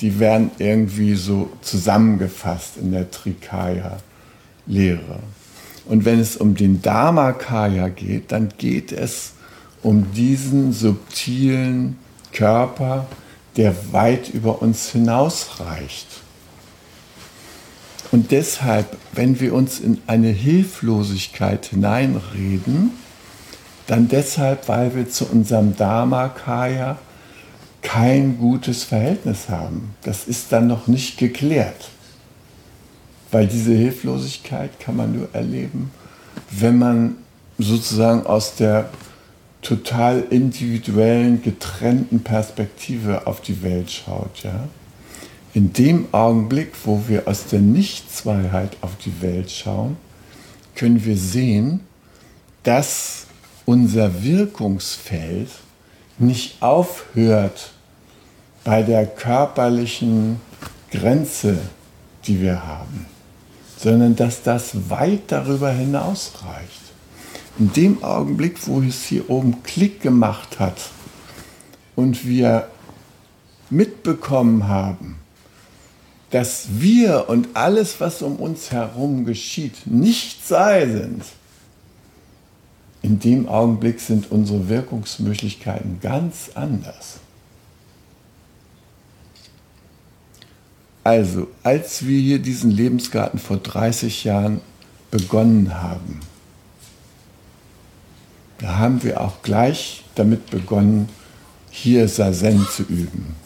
die 0.00 0.18
werden 0.18 0.50
irgendwie 0.58 1.14
so 1.14 1.50
zusammengefasst 1.62 2.76
in 2.76 2.92
der 2.92 3.10
Trikaya-Lehre. 3.10 5.20
Und 5.86 6.04
wenn 6.04 6.20
es 6.20 6.36
um 6.36 6.54
den 6.54 6.82
Dharmakaya 6.82 7.88
geht, 7.88 8.32
dann 8.32 8.50
geht 8.58 8.92
es 8.92 9.32
um 9.82 10.12
diesen 10.12 10.72
subtilen 10.72 11.96
Körper, 12.32 13.06
der 13.56 13.92
weit 13.92 14.28
über 14.28 14.62
uns 14.62 14.90
hinausreicht. 14.90 16.06
Und 18.12 18.30
deshalb, 18.30 18.96
wenn 19.12 19.40
wir 19.40 19.54
uns 19.54 19.80
in 19.80 20.00
eine 20.06 20.28
Hilflosigkeit 20.28 21.66
hineinreden, 21.66 22.92
dann 23.86 24.08
deshalb, 24.08 24.68
weil 24.68 24.94
wir 24.94 25.08
zu 25.08 25.26
unserem 25.26 25.76
Dharmakaya 25.76 26.98
kein 27.82 28.38
gutes 28.38 28.84
Verhältnis 28.84 29.48
haben. 29.48 29.94
Das 30.02 30.26
ist 30.26 30.52
dann 30.52 30.66
noch 30.66 30.86
nicht 30.86 31.18
geklärt. 31.18 31.88
Weil 33.30 33.46
diese 33.46 33.72
Hilflosigkeit 33.72 34.78
kann 34.80 34.96
man 34.96 35.16
nur 35.16 35.28
erleben, 35.32 35.90
wenn 36.50 36.78
man 36.78 37.16
sozusagen 37.58 38.26
aus 38.26 38.54
der 38.56 38.88
total 39.66 40.24
individuellen, 40.30 41.42
getrennten 41.42 42.22
Perspektive 42.22 43.26
auf 43.26 43.40
die 43.40 43.62
Welt 43.62 43.90
schaut. 43.90 44.44
Ja? 44.44 44.68
In 45.54 45.72
dem 45.72 46.06
Augenblick, 46.12 46.74
wo 46.84 47.02
wir 47.08 47.26
aus 47.26 47.46
der 47.46 47.60
Nichtzweiheit 47.60 48.76
auf 48.80 48.96
die 48.96 49.20
Welt 49.22 49.50
schauen, 49.50 49.96
können 50.76 51.04
wir 51.04 51.16
sehen, 51.16 51.80
dass 52.62 53.26
unser 53.64 54.22
Wirkungsfeld 54.22 55.48
nicht 56.18 56.62
aufhört 56.62 57.72
bei 58.62 58.82
der 58.82 59.04
körperlichen 59.04 60.40
Grenze, 60.92 61.58
die 62.26 62.40
wir 62.40 62.64
haben, 62.64 63.06
sondern 63.76 64.14
dass 64.14 64.42
das 64.42 64.90
weit 64.90 65.22
darüber 65.28 65.70
hinaus 65.70 66.32
reicht. 66.44 66.85
In 67.58 67.72
dem 67.72 68.04
Augenblick, 68.04 68.66
wo 68.66 68.82
es 68.82 69.04
hier 69.04 69.30
oben 69.30 69.62
Klick 69.62 70.02
gemacht 70.02 70.58
hat 70.58 70.90
und 71.94 72.26
wir 72.26 72.68
mitbekommen 73.70 74.68
haben, 74.68 75.16
dass 76.30 76.66
wir 76.80 77.28
und 77.28 77.48
alles, 77.54 78.00
was 78.00 78.20
um 78.20 78.36
uns 78.36 78.72
herum 78.72 79.24
geschieht, 79.24 79.86
nicht 79.86 80.46
sei 80.46 80.86
sind, 80.86 81.22
in 83.02 83.20
dem 83.20 83.48
Augenblick 83.48 84.00
sind 84.00 84.30
unsere 84.32 84.68
Wirkungsmöglichkeiten 84.68 86.00
ganz 86.00 86.50
anders. 86.54 87.20
Also, 91.04 91.46
als 91.62 92.04
wir 92.04 92.20
hier 92.20 92.40
diesen 92.40 92.72
Lebensgarten 92.72 93.38
vor 93.38 93.58
30 93.58 94.24
Jahren 94.24 94.60
begonnen 95.12 95.80
haben, 95.80 96.18
Da 98.58 98.78
haben 98.78 99.02
wir 99.02 99.20
auch 99.20 99.42
gleich 99.42 100.04
damit 100.14 100.50
begonnen, 100.50 101.08
hier 101.70 102.08
Sazen 102.08 102.66
zu 102.74 102.82
üben. 102.84 103.36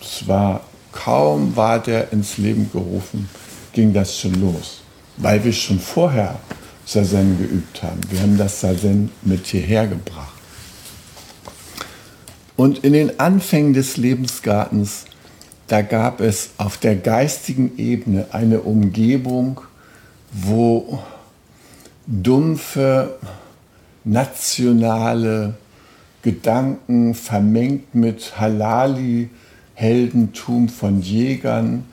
Es 0.00 0.28
war 0.28 0.60
kaum 0.92 1.56
war 1.56 1.78
der 1.78 2.12
ins 2.12 2.36
Leben 2.36 2.70
gerufen, 2.70 3.28
ging 3.72 3.92
das 3.92 4.18
schon 4.18 4.34
los, 4.34 4.82
weil 5.16 5.42
wir 5.42 5.52
schon 5.52 5.80
vorher 5.80 6.38
Sazen 6.84 7.38
geübt 7.38 7.82
haben. 7.82 8.00
Wir 8.10 8.20
haben 8.20 8.36
das 8.36 8.60
Sazen 8.60 9.10
mit 9.22 9.46
hierher 9.46 9.86
gebracht. 9.86 10.32
Und 12.56 12.84
in 12.84 12.92
den 12.92 13.18
Anfängen 13.18 13.72
des 13.72 13.96
Lebensgartens, 13.96 15.06
da 15.68 15.80
gab 15.80 16.20
es 16.20 16.50
auf 16.58 16.76
der 16.76 16.96
geistigen 16.96 17.78
Ebene 17.78 18.26
eine 18.32 18.60
Umgebung, 18.60 19.62
wo 20.32 21.02
dumpfe, 22.06 23.18
nationale 24.04 25.54
Gedanken 26.22 27.14
vermengt 27.14 27.94
mit 27.94 28.38
Halali, 28.38 29.30
Heldentum 29.74 30.68
von 30.68 31.00
Jägern 31.00 31.84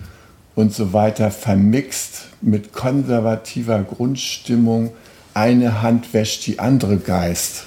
und 0.55 0.73
so 0.73 0.93
weiter 0.93 1.31
vermixt 1.31 2.27
mit 2.41 2.73
konservativer 2.73 3.81
Grundstimmung. 3.81 4.91
Eine 5.33 5.81
Hand 5.81 6.13
wäscht 6.13 6.45
die 6.47 6.59
andere 6.59 6.97
Geist 6.97 7.65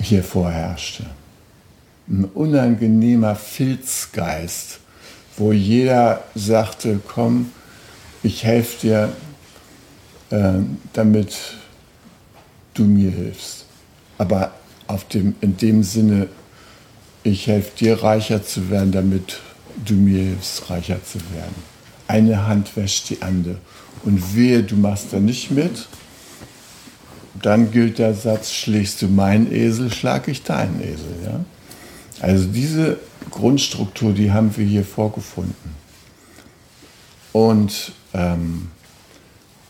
hier 0.00 0.22
vorherrschte. 0.22 1.06
Ein 2.08 2.24
unangenehmer 2.24 3.34
Filzgeist, 3.34 4.78
wo 5.36 5.52
jeder 5.52 6.22
sagte, 6.34 7.00
komm, 7.06 7.50
ich 8.22 8.44
helfe 8.44 8.86
dir, 8.86 9.12
äh, 10.30 10.60
damit 10.92 11.36
du 12.78 12.84
mir 12.84 13.10
hilfst. 13.10 13.64
Aber 14.18 14.52
auf 14.86 15.06
dem, 15.08 15.34
in 15.40 15.56
dem 15.56 15.82
Sinne, 15.82 16.28
ich 17.22 17.46
helfe 17.46 17.76
dir 17.78 18.02
reicher 18.02 18.44
zu 18.44 18.70
werden, 18.70 18.92
damit 18.92 19.40
du 19.84 19.94
mir 19.94 20.22
hilfst, 20.22 20.70
reicher 20.70 21.02
zu 21.04 21.18
werden. 21.34 21.54
Eine 22.08 22.46
Hand 22.46 22.76
wäscht 22.76 23.10
die 23.10 23.22
andere. 23.22 23.58
Und 24.04 24.36
wehe, 24.36 24.62
du 24.62 24.76
machst 24.76 25.12
da 25.12 25.18
nicht 25.18 25.50
mit, 25.50 25.88
dann 27.42 27.70
gilt 27.70 27.98
der 27.98 28.14
Satz, 28.14 28.52
schlägst 28.52 29.02
du 29.02 29.08
meinen 29.08 29.52
Esel, 29.52 29.92
schlag 29.92 30.28
ich 30.28 30.42
deinen 30.42 30.80
Esel. 30.80 31.16
Ja? 31.24 31.44
Also 32.20 32.46
diese 32.46 32.98
Grundstruktur, 33.30 34.12
die 34.12 34.32
haben 34.32 34.56
wir 34.56 34.64
hier 34.64 34.84
vorgefunden. 34.84 35.74
Und 37.32 37.92
ähm, 38.14 38.68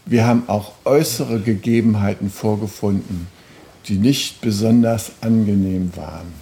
wir 0.06 0.24
haben 0.24 0.44
auch 0.48 0.72
äußere 0.84 1.40
Gegebenheiten 1.40 2.30
vorgefunden, 2.30 3.26
die 3.86 3.98
nicht 3.98 4.40
besonders 4.40 5.12
angenehm 5.20 5.90
waren. 5.96 6.32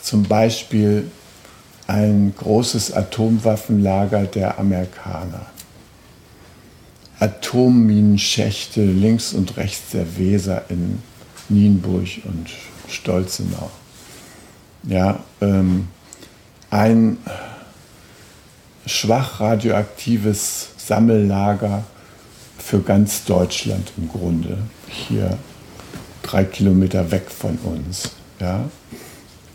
Zum 0.00 0.22
Beispiel 0.22 1.10
ein 1.88 2.32
großes 2.36 2.92
Atomwaffenlager 2.92 4.24
der 4.24 4.58
Amerikaner. 4.58 5.46
Atomminenschächte 7.18 8.84
links 8.84 9.34
und 9.34 9.56
rechts 9.56 9.90
der 9.92 10.16
Weser 10.16 10.64
in 10.68 11.02
Nienburg 11.48 12.08
und 12.24 12.50
Stolzenau. 12.88 13.70
Ja, 14.84 15.20
ähm, 15.40 15.88
ein 16.70 17.18
schwach 18.86 19.40
radioaktives 19.40 20.68
Sammellager 20.76 21.84
für 22.64 22.80
ganz 22.80 23.24
Deutschland 23.24 23.92
im 23.98 24.08
Grunde, 24.08 24.56
hier 24.88 25.36
drei 26.22 26.44
Kilometer 26.44 27.10
weg 27.10 27.30
von 27.30 27.58
uns. 27.58 28.12
Ja? 28.40 28.64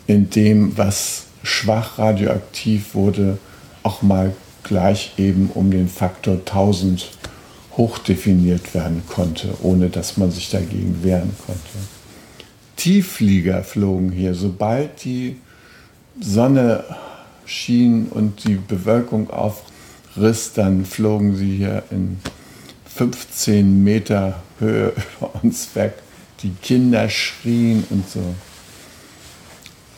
In 0.05 0.29
dem, 0.29 0.77
was 0.77 1.23
schwach 1.41 1.97
radioaktiv 1.97 2.93
wurde, 2.93 3.39
auch 3.81 4.03
mal 4.03 4.35
gleich 4.63 5.13
eben 5.17 5.49
um 5.55 5.71
den 5.71 5.87
Faktor 5.87 6.35
1000 6.35 7.09
hochdefiniert 7.77 8.75
werden 8.75 9.01
konnte, 9.07 9.55
ohne 9.63 9.89
dass 9.89 10.17
man 10.17 10.29
sich 10.29 10.51
dagegen 10.51 11.03
wehren 11.03 11.35
konnte. 11.47 11.61
Tiefflieger 12.75 13.63
flogen 13.63 14.11
hier, 14.11 14.35
sobald 14.35 15.03
die 15.03 15.37
Sonne 16.21 16.83
schien 17.45 18.05
und 18.07 18.43
die 18.47 18.55
Bewölkung 18.55 19.31
aufriss, 19.31 20.53
dann 20.53 20.85
flogen 20.85 21.35
sie 21.35 21.57
hier 21.57 21.83
in 21.89 22.19
15 22.99 23.81
Meter 23.81 24.41
Höhe 24.59 24.91
über 25.19 25.31
uns 25.41 25.73
weg. 25.73 25.93
Die 26.43 26.51
Kinder 26.61 27.07
schrien 27.07 27.85
und 27.89 28.09
so. 28.09 28.35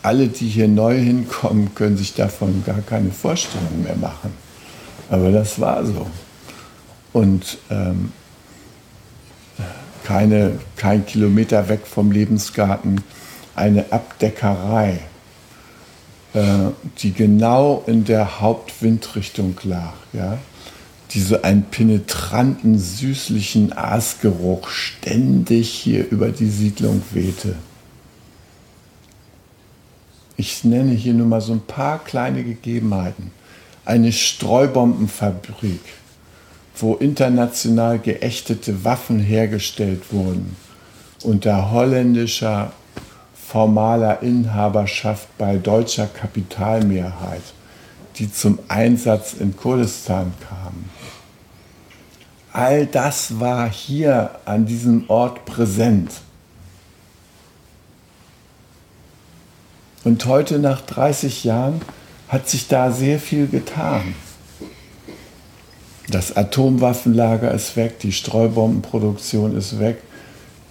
Alle, 0.04 0.28
die 0.28 0.48
hier 0.48 0.68
neu 0.68 1.00
hinkommen, 1.00 1.74
können 1.74 1.98
sich 1.98 2.14
davon 2.14 2.64
gar 2.64 2.82
keine 2.82 3.10
Vorstellung 3.10 3.82
mehr 3.82 3.96
machen. 3.96 4.32
Aber 5.10 5.32
das 5.32 5.60
war 5.60 5.84
so. 5.84 6.06
Und 7.12 7.58
ähm, 7.72 8.12
keine, 10.04 10.60
kein 10.76 11.04
Kilometer 11.04 11.70
weg 11.70 11.88
vom 11.88 12.12
Lebensgarten 12.12 13.04
eine 13.56 13.92
Abdeckerei, 13.92 15.00
äh, 16.36 16.42
die 17.00 17.14
genau 17.14 17.84
in 17.88 18.06
der 18.06 18.42
Hauptwindrichtung 18.42 19.56
lag. 19.64 19.94
Ja? 20.14 20.38
Die 21.14 21.20
so 21.20 21.42
einen 21.42 21.64
penetranten, 21.64 22.80
süßlichen 22.80 23.74
Aasgeruch 23.74 24.70
ständig 24.70 25.70
hier 25.70 26.10
über 26.10 26.30
die 26.30 26.50
Siedlung 26.50 27.02
wehte. 27.12 27.56
Ich 30.38 30.64
nenne 30.64 30.94
hier 30.94 31.14
nur 31.14 31.28
mal 31.28 31.42
so 31.42 31.52
ein 31.54 31.62
paar 31.62 32.00
kleine 32.00 32.44
Gegebenheiten. 32.44 33.32
Eine 33.84 34.14
Streubombenfabrik, 34.14 35.82
wo 36.78 36.96
international 36.96 38.00
geächtete 38.00 38.86
Waffen 38.86 39.20
hergestellt 39.20 40.14
wurden, 40.14 40.56
unter 41.24 41.72
holländischer 41.72 42.72
formaler 43.36 44.22
Inhaberschaft 44.24 45.28
bei 45.38 45.58
deutscher 45.58 46.08
Kapitalmehrheit, 46.08 47.44
die 48.16 48.32
zum 48.32 48.60
Einsatz 48.70 49.34
in 49.34 49.58
Kurdistan 49.58 50.32
kamen 50.48 50.91
All 52.54 52.86
das 52.86 53.40
war 53.40 53.70
hier 53.70 54.32
an 54.46 54.66
diesem 54.66 55.10
Ort 55.10 55.46
präsent. 55.46 56.12
Und 60.04 60.26
heute 60.26 60.60
nach 60.60 60.82
30 60.82 61.44
Jahren 61.44 61.82
hat 62.28 62.50
sich 62.50 62.68
da 62.68 62.92
sehr 62.92 63.20
viel 63.20 63.48
getan. 63.48 64.16
Das 66.10 66.36
Atomwaffenlager 66.36 67.54
ist 67.54 67.78
weg, 67.78 68.00
die 68.00 68.12
Streubombenproduktion 68.12 69.56
ist 69.56 69.80
weg, 69.80 70.02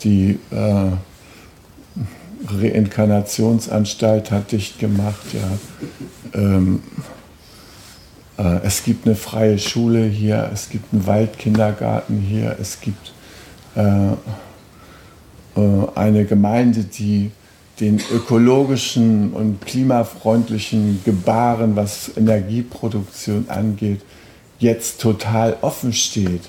die 0.02 0.38
äh, 0.50 0.90
Reinkarnationsanstalt 2.46 4.30
hat 4.30 4.52
dicht 4.52 4.78
gemacht. 4.78 5.24
Ja. 5.32 6.38
Ähm, 6.38 6.82
äh, 6.82 7.19
es 8.62 8.84
gibt 8.84 9.06
eine 9.06 9.16
freie 9.16 9.58
Schule 9.58 10.04
hier, 10.04 10.50
es 10.52 10.70
gibt 10.70 10.92
einen 10.92 11.06
Waldkindergarten 11.06 12.18
hier, 12.18 12.56
es 12.60 12.80
gibt 12.80 13.12
äh, 13.76 14.12
äh, 15.56 15.86
eine 15.94 16.24
Gemeinde, 16.24 16.84
die 16.84 17.32
den 17.80 18.00
ökologischen 18.12 19.32
und 19.32 19.60
klimafreundlichen 19.62 21.00
Gebaren, 21.04 21.76
was 21.76 22.10
Energieproduktion 22.16 23.46
angeht, 23.48 24.02
jetzt 24.58 25.00
total 25.00 25.56
offen 25.62 25.92
steht, 25.92 26.42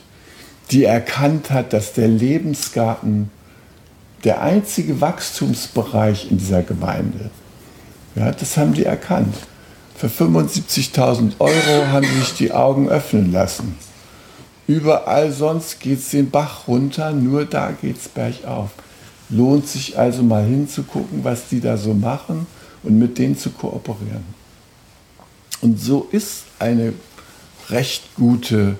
die 0.71 0.83
erkannt 0.83 1.49
hat, 1.49 1.73
dass 1.73 1.93
der 1.93 2.07
Lebensgarten 2.09 3.31
der 4.23 4.41
einzige 4.41 5.01
Wachstumsbereich 5.01 6.29
in 6.29 6.37
dieser 6.37 6.63
Gemeinde, 6.63 7.31
ja, 8.15 8.31
das 8.31 8.57
haben 8.57 8.73
die 8.73 8.85
erkannt. 8.85 9.35
Für 10.01 10.07
75.000 10.07 11.33
Euro 11.37 11.87
haben 11.91 12.07
sie 12.07 12.21
sich 12.21 12.33
die 12.33 12.51
Augen 12.51 12.89
öffnen 12.89 13.31
lassen. 13.31 13.75
Überall 14.65 15.31
sonst 15.31 15.79
geht 15.79 15.99
es 15.99 16.09
den 16.09 16.31
Bach 16.31 16.67
runter, 16.67 17.11
nur 17.11 17.45
da 17.45 17.71
geht 17.71 17.97
es 17.97 18.07
bergauf. 18.07 18.71
Lohnt 19.29 19.67
sich 19.67 19.99
also 19.99 20.23
mal 20.23 20.43
hinzugucken, 20.43 21.23
was 21.23 21.49
die 21.49 21.61
da 21.61 21.77
so 21.77 21.93
machen 21.93 22.47
und 22.81 22.97
mit 22.97 23.19
denen 23.19 23.37
zu 23.37 23.51
kooperieren. 23.51 24.23
Und 25.61 25.79
so 25.79 26.07
ist 26.11 26.45
eine 26.57 26.93
recht 27.69 28.15
gute 28.15 28.77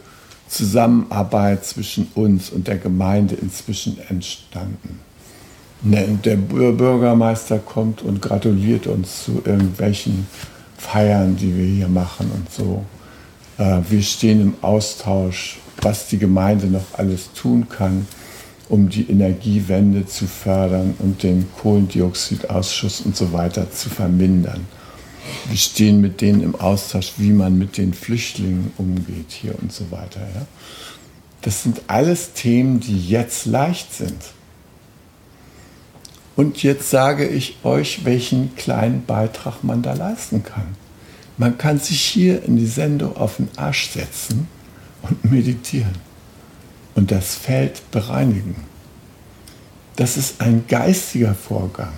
Zusammenarbeit 0.48 1.64
zwischen 1.64 2.08
uns 2.16 2.50
und 2.50 2.68
der 2.68 2.80
Gemeinde 2.80 3.36
inzwischen 3.36 4.00
entstanden. 4.10 5.00
Ne, 5.84 6.20
der 6.24 6.36
Bürgermeister 6.38 7.60
kommt 7.60 8.02
und 8.02 8.24
gratuliert 8.24 8.88
uns 8.88 9.26
zu 9.26 9.42
irgendwelchen 9.46 10.28
Feiern, 10.82 11.36
die 11.36 11.56
wir 11.56 11.66
hier 11.66 11.88
machen 11.88 12.32
und 12.34 12.52
so. 12.52 12.84
Äh, 13.58 13.82
wir 13.90 14.02
stehen 14.02 14.42
im 14.42 14.54
Austausch, 14.62 15.60
was 15.82 16.08
die 16.08 16.18
Gemeinde 16.18 16.68
noch 16.68 16.86
alles 16.94 17.32
tun 17.34 17.68
kann. 17.70 18.08
um 18.70 18.88
die 18.88 19.10
Energiewende 19.12 20.06
zu 20.06 20.28
fördern 20.28 20.96
und 21.00 21.24
den 21.24 21.46
Kohlendioxidausschuss 21.62 23.02
und 23.02 23.18
so 23.18 23.34
weiter 23.34 23.70
zu 23.70 23.90
vermindern. 23.90 24.66
Wir 25.50 25.58
stehen 25.58 26.00
mit 26.00 26.22
denen 26.22 26.42
im 26.42 26.56
Austausch, 26.56 27.12
wie 27.18 27.32
man 27.32 27.58
mit 27.58 27.76
den 27.76 27.94
Flüchtlingen 27.94 28.72
umgeht 28.78 29.30
hier 29.30 29.56
und 29.62 29.74
so 29.74 29.92
weiter. 29.92 30.22
Ja? 30.22 30.46
Das 31.42 31.64
sind 31.64 31.82
alles 31.88 32.32
Themen, 32.32 32.80
die 32.80 33.10
jetzt 33.10 33.46
leicht 33.46 33.94
sind. 33.94 34.22
Und 36.36 36.64
jetzt 36.64 36.90
sage 36.90 37.28
ich 37.28 37.58
euch, 37.64 38.06
welchen 38.06 38.56
kleinen 38.56 39.06
Beitrag 39.06 39.64
man 39.64 39.82
da 39.82 39.94
leisten 39.94 40.44
kann. 40.44 40.76
Man 41.38 41.58
kann 41.58 41.80
sich 41.80 42.02
hier 42.02 42.44
in 42.44 42.56
die 42.56 42.66
Sendung 42.66 43.18
auf 43.18 43.38
den 43.38 43.50
Arsch 43.58 43.90
setzen 43.90 44.48
und 45.02 45.32
meditieren 45.32 45.96
und 46.96 47.12
das 47.12 47.36
Feld 47.36 47.90
bereinigen. 47.92 48.56
Das 49.96 50.18
ist 50.18 50.40
ein 50.42 50.66
geistiger 50.68 51.34
Vorgang. 51.34 51.94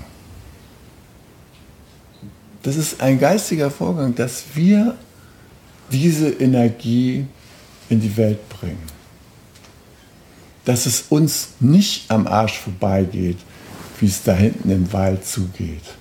Das 2.64 2.78
ist 2.78 3.02
ein 3.02 3.20
geistiger 3.20 3.70
Vorgang, 3.70 4.16
dass 4.16 4.44
wir 4.54 4.96
diese 5.92 6.30
Energie 6.30 7.26
in 7.90 8.00
die 8.00 8.16
Welt 8.16 8.48
bringen. 8.50 8.82
Dass 10.66 10.86
es 10.86 11.06
uns 11.10 11.50
nicht 11.60 12.10
am 12.10 12.26
Arsch 12.26 12.58
vorbeigeht, 12.58 13.38
wie 14.04 14.08
es 14.08 14.22
da 14.22 14.34
hinten 14.34 14.70
im 14.70 14.92
Wald 14.92 15.26
zugeht. 15.26 15.96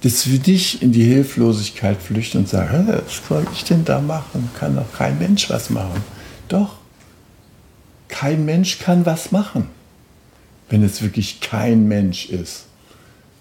Dass 0.00 0.26
wir 0.26 0.40
nicht 0.46 0.80
in 0.82 0.90
die 0.90 1.04
Hilflosigkeit 1.04 2.00
flüchten 2.00 2.38
und 2.38 2.48
sagen, 2.48 2.88
was 2.88 3.20
soll 3.28 3.46
ich 3.52 3.64
denn 3.64 3.84
da 3.84 4.00
machen? 4.00 4.48
Kann 4.58 4.74
doch 4.74 4.90
kein 4.96 5.18
Mensch 5.18 5.50
was 5.50 5.68
machen. 5.68 6.02
Doch, 6.48 6.76
kein 8.08 8.46
Mensch 8.46 8.78
kann 8.78 9.04
was 9.04 9.32
machen, 9.32 9.66
wenn 10.70 10.82
es 10.82 11.02
wirklich 11.02 11.40
kein 11.40 11.86
Mensch 11.88 12.30
ist. 12.30 12.64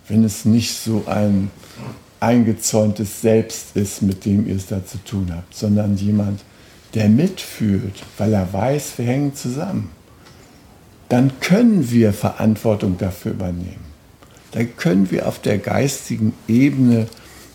Wenn 0.09 0.25
es 0.25 0.43
nicht 0.43 0.75
so 0.75 1.05
ein 1.07 1.49
eingezäuntes 2.19 3.21
Selbst 3.21 3.77
ist, 3.77 4.01
mit 4.01 4.25
dem 4.25 4.45
ihr 4.45 4.57
es 4.57 4.65
da 4.65 4.85
zu 4.85 4.97
tun 5.05 5.31
habt, 5.33 5.55
sondern 5.55 5.95
jemand, 5.95 6.41
der 6.95 7.07
mitfühlt, 7.07 8.03
weil 8.17 8.33
er 8.33 8.51
weiß, 8.51 8.97
wir 8.97 9.05
hängen 9.05 9.35
zusammen. 9.35 9.89
Dann 11.07 11.31
können 11.39 11.89
wir 11.89 12.11
Verantwortung 12.11 12.97
dafür 12.97 13.31
übernehmen. 13.31 13.90
Dann 14.51 14.75
können 14.75 15.11
wir 15.11 15.27
auf 15.27 15.39
der 15.39 15.57
geistigen 15.57 16.33
Ebene 16.47 17.07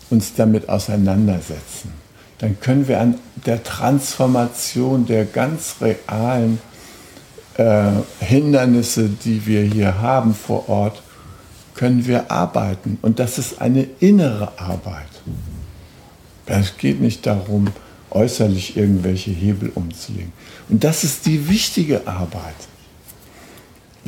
uns 0.09 0.33
damit 0.35 0.69
auseinandersetzen. 0.69 1.91
Dann 2.39 2.59
können 2.59 2.87
wir 2.87 2.99
an 2.99 3.15
der 3.45 3.63
Transformation 3.63 5.05
der 5.05 5.25
ganz 5.25 5.75
realen 5.81 6.59
äh, 7.57 7.91
Hindernisse, 8.19 9.09
die 9.09 9.45
wir 9.45 9.63
hier 9.63 9.99
haben 9.99 10.35
vor 10.35 10.69
Ort, 10.69 11.01
können 11.73 12.05
wir 12.05 12.31
arbeiten. 12.31 12.97
Und 13.01 13.19
das 13.19 13.37
ist 13.37 13.61
eine 13.61 13.87
innere 13.99 14.59
Arbeit. 14.59 15.07
Es 16.45 16.77
geht 16.77 17.01
nicht 17.01 17.25
darum, 17.25 17.67
äußerlich 18.09 18.77
irgendwelche 18.77 19.31
Hebel 19.31 19.71
umzulegen. 19.75 20.31
Und 20.69 20.83
das 20.83 21.03
ist 21.03 21.25
die 21.25 21.49
wichtige 21.49 22.07
Arbeit. 22.07 22.55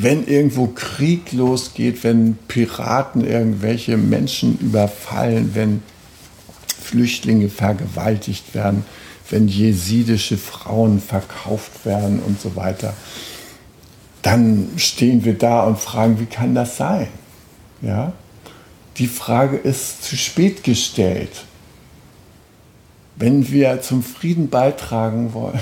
Wenn 0.02 0.26
irgendwo 0.26 0.68
Krieg 0.68 1.32
losgeht, 1.32 2.04
wenn 2.04 2.38
Piraten 2.48 3.22
irgendwelche 3.22 3.98
Menschen 3.98 4.58
überfallen, 4.58 5.54
wenn 5.54 5.82
Flüchtlinge 6.80 7.50
vergewaltigt 7.50 8.54
werden, 8.54 8.86
wenn 9.28 9.46
jesidische 9.46 10.38
Frauen 10.38 11.02
verkauft 11.02 11.84
werden 11.84 12.20
und 12.20 12.40
so 12.40 12.56
weiter, 12.56 12.94
dann 14.22 14.70
stehen 14.76 15.22
wir 15.26 15.36
da 15.36 15.64
und 15.64 15.78
fragen, 15.78 16.18
wie 16.18 16.26
kann 16.26 16.54
das 16.54 16.78
sein? 16.78 17.08
Ja? 17.82 18.14
Die 18.96 19.06
Frage 19.06 19.58
ist 19.58 20.02
zu 20.02 20.16
spät 20.16 20.64
gestellt. 20.64 21.44
Wenn 23.16 23.50
wir 23.50 23.82
zum 23.82 24.02
Frieden 24.02 24.48
beitragen 24.48 25.34
wollen, 25.34 25.60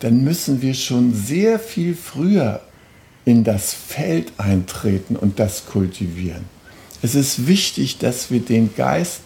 dann 0.00 0.24
müssen 0.24 0.62
wir 0.62 0.74
schon 0.74 1.14
sehr 1.14 1.60
viel 1.60 1.94
früher 1.94 2.60
in 3.26 3.44
das 3.44 3.74
Feld 3.74 4.32
eintreten 4.38 5.16
und 5.16 5.38
das 5.38 5.66
kultivieren. 5.66 6.44
Es 7.02 7.14
ist 7.14 7.46
wichtig, 7.46 7.98
dass 7.98 8.30
wir 8.30 8.40
den 8.40 8.74
Geist 8.74 9.20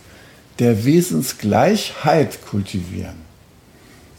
der 0.58 0.84
Wesensgleichheit 0.84 2.44
kultivieren, 2.44 3.16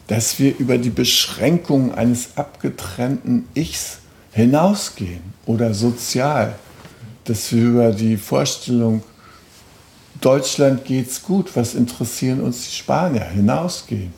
dass 0.08 0.40
wir 0.40 0.58
über 0.58 0.78
die 0.78 0.92
Beschränkung 0.92 1.94
eines 1.94 2.38
abgetrennten 2.38 3.48
Ichs 3.56 3.98
hinausgehen 4.32 5.22
oder 5.46 5.74
sozial, 5.74 6.56
dass 7.26 7.52
wir 7.52 7.64
über 7.64 7.92
die 7.92 8.18
Vorstellung, 8.18 9.04
Deutschland 10.22 10.86
geht's 10.86 11.24
gut, 11.24 11.56
was 11.56 11.74
interessieren 11.74 12.42
uns 12.42 12.66
die 12.66 12.76
Spanier, 12.76 13.26
hinausgehen. 13.26 14.14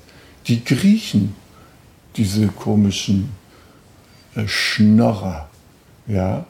Die 0.47 0.63
Griechen, 0.63 1.33
diese 2.17 2.47
komischen 2.47 3.29
äh, 4.35 4.45
Schnorrer, 4.45 5.49
ja. 6.07 6.45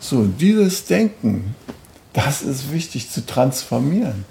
So, 0.00 0.26
dieses 0.26 0.84
Denken, 0.86 1.54
das 2.12 2.42
ist 2.42 2.72
wichtig 2.72 3.10
zu 3.10 3.24
transformieren. 3.24 4.24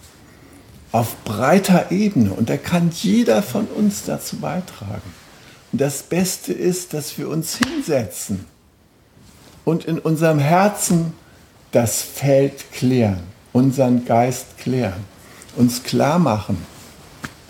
Auf 0.92 1.24
breiter 1.24 1.92
Ebene. 1.92 2.34
Und 2.34 2.50
da 2.50 2.58
kann 2.58 2.92
jeder 2.94 3.42
von 3.42 3.66
uns 3.68 4.04
dazu 4.04 4.38
beitragen. 4.38 5.14
Und 5.72 5.80
das 5.80 6.04
Beste 6.04 6.52
ist, 6.52 6.94
dass 6.94 7.18
wir 7.18 7.30
uns 7.30 7.58
hinsetzen 7.58 8.46
und 9.64 9.86
in 9.86 10.00
unserem 10.00 10.40
Herzen 10.40 11.14
das 11.72 12.02
Feld 12.02 12.72
klären, 12.74 13.24
unseren 13.54 14.04
Geist 14.04 14.58
klären, 14.58 15.06
uns 15.56 15.84
klar 15.84 16.20
machen, 16.20 16.58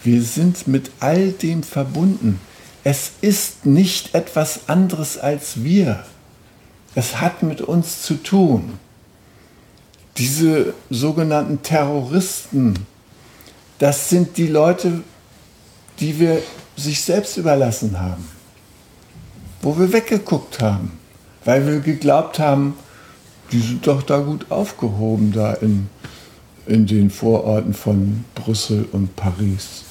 wir 0.03 0.21
sind 0.21 0.67
mit 0.67 0.91
all 0.99 1.31
dem 1.31 1.63
verbunden. 1.63 2.39
Es 2.83 3.11
ist 3.21 3.65
nicht 3.65 4.15
etwas 4.15 4.67
anderes 4.67 5.17
als 5.17 5.63
wir. 5.63 6.03
Es 6.95 7.21
hat 7.21 7.43
mit 7.43 7.61
uns 7.61 8.01
zu 8.03 8.15
tun. 8.15 8.79
Diese 10.17 10.73
sogenannten 10.89 11.61
Terroristen, 11.63 12.85
das 13.79 14.09
sind 14.09 14.37
die 14.37 14.47
Leute, 14.47 15.01
die 15.99 16.19
wir 16.19 16.41
sich 16.75 17.01
selbst 17.01 17.37
überlassen 17.37 17.99
haben, 17.99 18.27
wo 19.61 19.77
wir 19.77 19.91
weggeguckt 19.93 20.61
haben 20.61 20.99
weil 21.45 21.65
wir 21.65 21.79
geglaubt 21.79 22.39
haben, 22.39 22.75
die 23.51 23.59
sind 23.59 23.87
doch 23.87 24.03
da 24.03 24.19
gut 24.19 24.49
aufgehoben, 24.49 25.31
da 25.31 25.53
in, 25.53 25.89
in 26.67 26.85
den 26.85 27.09
Vororten 27.09 27.73
von 27.73 28.25
Brüssel 28.35 28.87
und 28.91 29.15
Paris. 29.15 29.83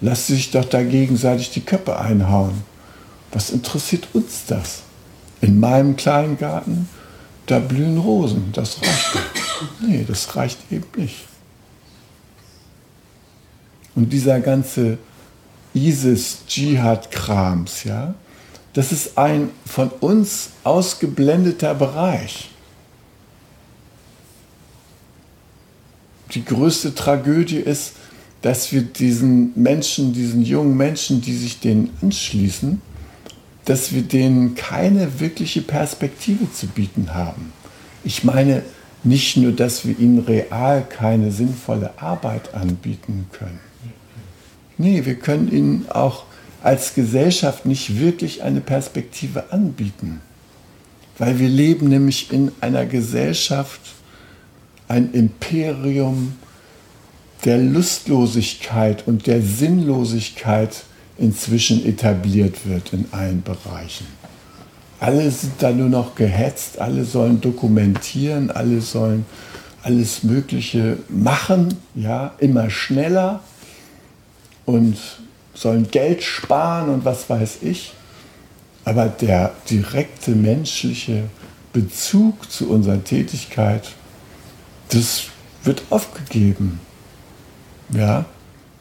Lass 0.00 0.26
sich 0.26 0.50
doch 0.50 0.64
da 0.64 0.82
gegenseitig 0.82 1.50
die 1.50 1.62
Köpfe 1.62 1.98
einhauen. 1.98 2.62
Was 3.32 3.50
interessiert 3.50 4.08
uns 4.12 4.44
das? 4.46 4.82
In 5.40 5.58
meinem 5.60 5.96
kleinen 5.96 6.38
Garten, 6.38 6.88
da 7.46 7.58
blühen 7.58 7.98
Rosen, 7.98 8.52
das 8.52 8.80
reicht. 8.82 9.18
Nee, 9.80 10.04
das 10.06 10.36
reicht 10.36 10.58
eben 10.70 10.86
nicht. 10.96 11.24
Und 13.94 14.12
dieser 14.12 14.40
ganze 14.40 14.98
ISIS-Dschihad-Krams, 15.74 17.84
ja, 17.84 18.14
das 18.72 18.90
ist 18.92 19.16
ein 19.16 19.50
von 19.64 19.88
uns 19.88 20.50
ausgeblendeter 20.64 21.74
Bereich. 21.74 22.50
Die 26.32 26.44
größte 26.44 26.94
Tragödie 26.94 27.56
ist, 27.56 27.92
dass 28.42 28.70
wir 28.72 28.82
diesen 28.82 29.52
Menschen, 29.54 30.12
diesen 30.12 30.42
jungen 30.42 30.76
Menschen, 30.76 31.22
die 31.22 31.34
sich 31.34 31.60
denen 31.60 31.96
anschließen, 32.02 32.82
dass 33.66 33.92
wir 33.92 34.02
denen 34.02 34.54
keine 34.54 35.20
wirkliche 35.20 35.60
Perspektive 35.60 36.50
zu 36.52 36.68
bieten 36.68 37.14
haben. 37.14 37.52
Ich 38.04 38.24
meine 38.24 38.62
nicht 39.04 39.36
nur, 39.36 39.52
dass 39.52 39.86
wir 39.86 39.98
ihnen 39.98 40.20
real 40.20 40.84
keine 40.88 41.30
sinnvolle 41.30 41.90
Arbeit 42.00 42.54
anbieten 42.54 43.26
können. 43.32 43.60
Nee, 44.78 45.04
wir 45.04 45.16
können 45.16 45.50
ihnen 45.50 45.86
auch 45.88 46.24
als 46.62 46.94
Gesellschaft 46.94 47.66
nicht 47.66 47.98
wirklich 47.98 48.42
eine 48.42 48.60
Perspektive 48.60 49.52
anbieten. 49.52 50.20
Weil 51.18 51.38
wir 51.38 51.48
leben 51.48 51.88
nämlich 51.88 52.32
in 52.32 52.52
einer 52.60 52.86
Gesellschaft, 52.86 53.80
ein 54.88 55.12
Imperium 55.12 56.36
der 57.44 57.58
Lustlosigkeit 57.58 59.06
und 59.06 59.26
der 59.26 59.42
Sinnlosigkeit 59.42 60.84
inzwischen 61.18 61.84
etabliert 61.86 62.66
wird 62.66 62.92
in 62.92 63.06
allen 63.12 63.42
Bereichen. 63.42 64.06
Alle 64.98 65.30
sind 65.30 65.54
da 65.58 65.72
nur 65.72 65.88
noch 65.88 66.14
gehetzt, 66.14 66.80
alle 66.80 67.04
sollen 67.04 67.40
dokumentieren, 67.40 68.50
alle 68.50 68.80
sollen 68.80 69.26
alles 69.82 70.22
Mögliche 70.22 70.98
machen, 71.08 71.74
ja, 71.94 72.34
immer 72.38 72.70
schneller 72.70 73.40
und 74.64 74.96
sollen 75.54 75.90
Geld 75.90 76.22
sparen 76.22 76.88
und 76.88 77.04
was 77.04 77.28
weiß 77.30 77.58
ich. 77.62 77.92
Aber 78.84 79.06
der 79.06 79.52
direkte 79.70 80.32
menschliche 80.32 81.24
Bezug 81.72 82.50
zu 82.50 82.70
unserer 82.70 83.02
Tätigkeit, 83.02 83.92
das 84.88 85.24
wird 85.62 85.82
aufgegeben. 85.90 86.80
Ja? 87.92 88.24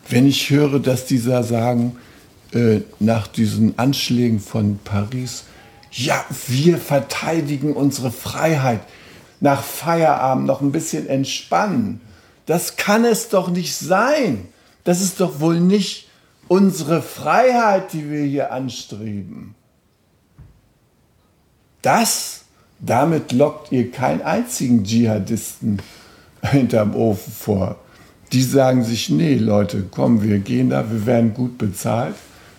Wenn 0.08 0.28
ich 0.28 0.50
höre, 0.50 0.80
dass 0.80 1.06
dieser 1.06 1.44
sagen, 1.44 1.98
äh, 2.54 2.82
nach 3.00 3.28
diesen 3.28 3.78
Anschlägen 3.80 4.40
von 4.40 4.80
Paris, 4.84 5.46
ja, 5.92 6.24
wir 6.48 6.78
verteidigen 6.78 7.74
unsere 7.74 8.12
Freiheit, 8.12 8.82
nach 9.40 9.64
Feierabend 9.64 10.46
noch 10.46 10.62
ein 10.62 10.72
bisschen 10.72 11.08
entspannen. 11.08 12.02
Das 12.46 12.76
kann 12.76 13.06
es 13.06 13.30
doch 13.30 13.50
nicht 13.50 13.76
sein. 13.76 14.48
Das 14.84 15.02
ist 15.02 15.20
doch 15.20 15.40
wohl 15.40 15.60
nicht 15.60 16.10
unsere 16.48 17.02
Freiheit, 17.02 17.94
die 17.94 18.10
wir 18.10 18.24
hier 18.24 18.52
anstreben. 18.52 19.56
Das, 21.82 22.42
damit 22.80 23.32
lockt 23.32 23.72
ihr 23.72 23.92
keinen 23.92 24.22
einzigen 24.22 24.84
Dschihadisten 24.84 25.82
hinterm 26.42 26.96
Ofen 26.96 27.32
vor. 27.32 27.78
Die 28.32 28.44
sagen 28.44 28.84
sich, 28.84 29.10
nee, 29.10 29.36
Leute, 29.36 29.86
komm, 29.90 30.22
wir 30.22 30.40
gehen 30.40 30.72
da, 30.72 30.92
wir 30.92 31.06
werden 31.06 31.34
gut 31.34 31.58
bezahlt. 31.58 32.16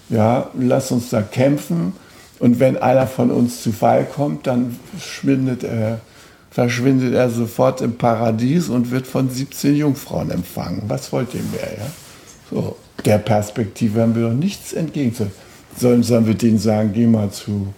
Ja, 0.09 0.51
lass 0.59 0.92
uns 0.92 1.11
da 1.11 1.23
kämpfen. 1.23 1.92
Und 2.38 2.61
wenn 2.61 2.77
einer 2.77 3.07
von 3.07 3.31
uns 3.31 3.62
zu 3.62 3.73
Fall 3.73 4.05
kommt, 4.05 4.47
dann 4.47 4.77
schwindet 5.01 5.64
er, 5.64 6.01
verschwindet 6.51 7.14
er 7.14 7.31
sofort 7.31 7.81
im 7.81 7.97
Paradies 7.97 8.69
und 8.69 8.90
wird 8.90 9.07
von 9.07 9.31
17 9.31 9.75
Jungfrauen 9.75 10.31
empfangen. 10.31 10.83
Was 10.88 11.12
wollt 11.12 11.35
ihr 11.35 11.40
mehr? 11.53 11.79
Ja? 11.79 11.87
So, 12.51 12.77
der 13.05 13.19
Perspektive 13.19 14.03
haben 14.03 14.14
wir 14.14 14.29
doch 14.29 14.35
nichts 14.35 14.73
entgegenzusetzen. 14.73 15.47
Sollen, 15.79 16.03
sollen 16.03 16.27
wir 16.27 16.35
denen 16.35 16.59
sagen, 16.59 16.92
geh 16.95 17.07
mal 17.07 17.31
zu 17.31 17.75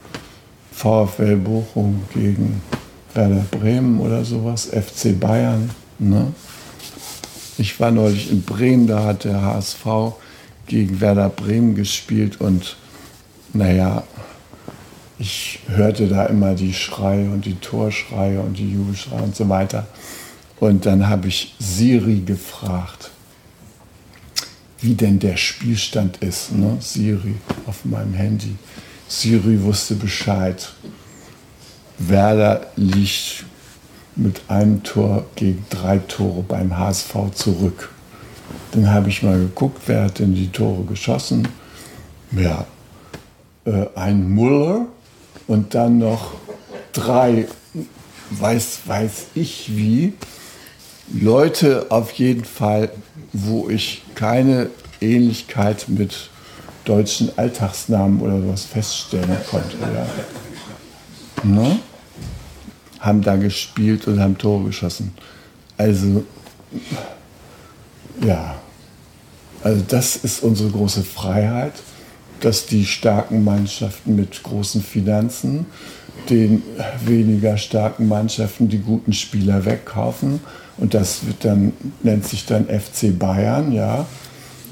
VfL 0.72 1.36
Bochum 1.36 2.02
gegen 2.14 2.62
Werder 3.14 3.44
Bremen 3.50 4.00
oder 4.00 4.24
sowas, 4.24 4.66
FC 4.66 5.18
Bayern. 5.18 5.70
Ne? 5.98 6.32
Ich 7.56 7.80
war 7.80 7.90
neulich 7.90 8.30
in 8.30 8.42
Bremen, 8.42 8.86
da 8.86 9.02
hat 9.04 9.24
der 9.24 9.42
HSV 9.42 9.84
gegen 10.68 11.00
Werder 11.00 11.28
Bremen 11.28 11.74
gespielt 11.74 12.40
und 12.40 12.76
naja, 13.52 14.04
ich 15.18 15.58
hörte 15.66 16.06
da 16.06 16.26
immer 16.26 16.54
die 16.54 16.72
Schreie 16.72 17.28
und 17.30 17.44
die 17.44 17.56
Torschreie 17.56 18.40
und 18.40 18.56
die 18.56 18.72
Jubelschreie 18.72 19.22
und 19.22 19.34
so 19.34 19.48
weiter. 19.48 19.86
Und 20.60 20.86
dann 20.86 21.08
habe 21.08 21.28
ich 21.28 21.56
Siri 21.58 22.20
gefragt, 22.20 23.10
wie 24.80 24.94
denn 24.94 25.18
der 25.18 25.36
Spielstand 25.36 26.18
ist. 26.18 26.52
Ne? 26.52 26.76
Siri 26.80 27.34
auf 27.66 27.84
meinem 27.84 28.14
Handy. 28.14 28.54
Siri 29.08 29.62
wusste 29.62 29.94
Bescheid. 29.94 30.72
Werder 31.98 32.66
liegt 32.76 33.44
mit 34.14 34.42
einem 34.48 34.82
Tor 34.82 35.26
gegen 35.34 35.64
drei 35.70 35.98
Tore 35.98 36.42
beim 36.42 36.76
HSV 36.76 37.14
zurück. 37.34 37.90
Dann 38.72 38.90
habe 38.90 39.08
ich 39.08 39.22
mal 39.22 39.38
geguckt, 39.38 39.82
wer 39.86 40.04
hat 40.04 40.18
denn 40.18 40.34
die 40.34 40.50
Tore 40.50 40.84
geschossen. 40.84 41.48
Ja, 42.32 42.66
äh, 43.64 43.86
ein 43.94 44.30
Muller 44.30 44.86
und 45.46 45.74
dann 45.74 45.98
noch 45.98 46.34
drei, 46.92 47.46
weiß, 48.30 48.80
weiß 48.84 49.26
ich 49.34 49.76
wie, 49.76 50.12
Leute 51.12 51.86
auf 51.88 52.12
jeden 52.12 52.44
Fall, 52.44 52.90
wo 53.32 53.68
ich 53.70 54.02
keine 54.14 54.68
Ähnlichkeit 55.00 55.88
mit 55.88 56.30
deutschen 56.84 57.30
Alltagsnamen 57.36 58.20
oder 58.20 58.40
sowas 58.40 58.64
feststellen 58.64 59.36
konnte. 59.50 59.76
Ja. 59.80 60.06
Ne? 61.44 61.78
Haben 63.00 63.22
da 63.22 63.36
gespielt 63.36 64.06
und 64.06 64.20
haben 64.20 64.36
Tore 64.36 64.64
geschossen. 64.64 65.14
Also, 65.76 66.24
ja, 68.24 68.56
also 69.62 69.82
das 69.86 70.16
ist 70.16 70.42
unsere 70.42 70.70
große 70.70 71.02
Freiheit, 71.02 71.72
dass 72.40 72.66
die 72.66 72.86
starken 72.86 73.44
Mannschaften 73.44 74.14
mit 74.16 74.42
großen 74.42 74.82
Finanzen 74.82 75.66
den 76.30 76.62
weniger 77.04 77.56
starken 77.56 78.08
Mannschaften 78.08 78.68
die 78.68 78.78
guten 78.78 79.12
Spieler 79.12 79.64
wegkaufen. 79.64 80.40
Und 80.76 80.94
das 80.94 81.26
wird 81.26 81.44
dann, 81.44 81.72
nennt 82.02 82.26
sich 82.26 82.46
dann 82.46 82.66
FC 82.66 83.18
Bayern, 83.18 83.72
ja 83.72 84.06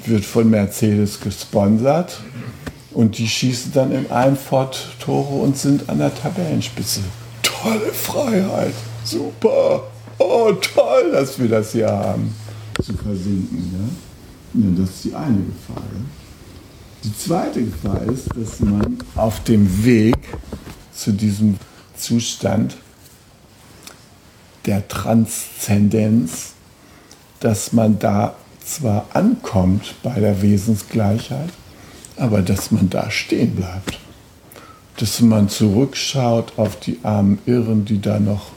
wird 0.08 0.24
von 0.24 0.48
Mercedes 0.50 1.20
gesponsert. 1.20 2.20
Und 2.92 3.18
die 3.18 3.28
schießen 3.28 3.72
dann 3.72 3.92
in 3.92 4.10
einem 4.10 4.36
Fort 4.36 4.88
Tore 5.00 5.42
und 5.42 5.56
sind 5.56 5.88
an 5.88 5.98
der 5.98 6.14
Tabellenspitze. 6.14 7.00
Tolle 7.42 7.92
Freiheit, 7.92 8.72
super, 9.04 9.84
oh 10.18 10.52
toll, 10.52 11.12
dass 11.12 11.38
wir 11.38 11.48
das 11.48 11.72
hier 11.72 11.90
haben, 11.90 12.34
zu 12.86 12.94
versinken. 12.94 13.72
Ja? 14.54 14.60
ja 14.62 14.80
das 14.80 14.90
ist 14.90 15.04
die 15.04 15.14
eine 15.14 15.38
Gefahr. 15.38 15.82
Ja? 15.92 16.00
Die 17.04 17.16
zweite 17.16 17.64
Gefahr 17.64 18.02
ist, 18.02 18.28
dass 18.34 18.60
man 18.60 18.98
auf 19.14 19.42
dem 19.44 19.84
Weg 19.84 20.16
zu 20.92 21.12
diesem 21.12 21.56
Zustand 21.96 22.76
der 24.64 24.86
Transzendenz, 24.88 26.52
dass 27.40 27.72
man 27.72 27.98
da 27.98 28.34
zwar 28.64 29.06
ankommt 29.12 29.94
bei 30.02 30.18
der 30.18 30.42
Wesensgleichheit, 30.42 31.50
aber 32.16 32.42
dass 32.42 32.70
man 32.70 32.90
da 32.90 33.10
stehen 33.10 33.54
bleibt. 33.54 33.98
Dass 34.96 35.20
man 35.20 35.48
zurückschaut 35.48 36.54
auf 36.56 36.80
die 36.80 36.98
armen 37.02 37.38
Irren, 37.46 37.84
die 37.84 38.00
da 38.00 38.18
noch 38.18 38.50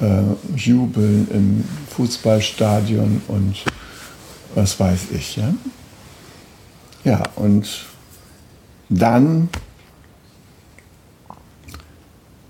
äh, 0.00 0.56
jubeln 0.56 1.28
im 1.30 1.64
Fußballstadion 1.90 3.22
und 3.28 3.64
was 4.54 4.78
weiß 4.78 5.10
ich. 5.12 5.36
Ja, 5.36 5.54
ja 7.04 7.22
und 7.36 7.86
dann 8.88 9.48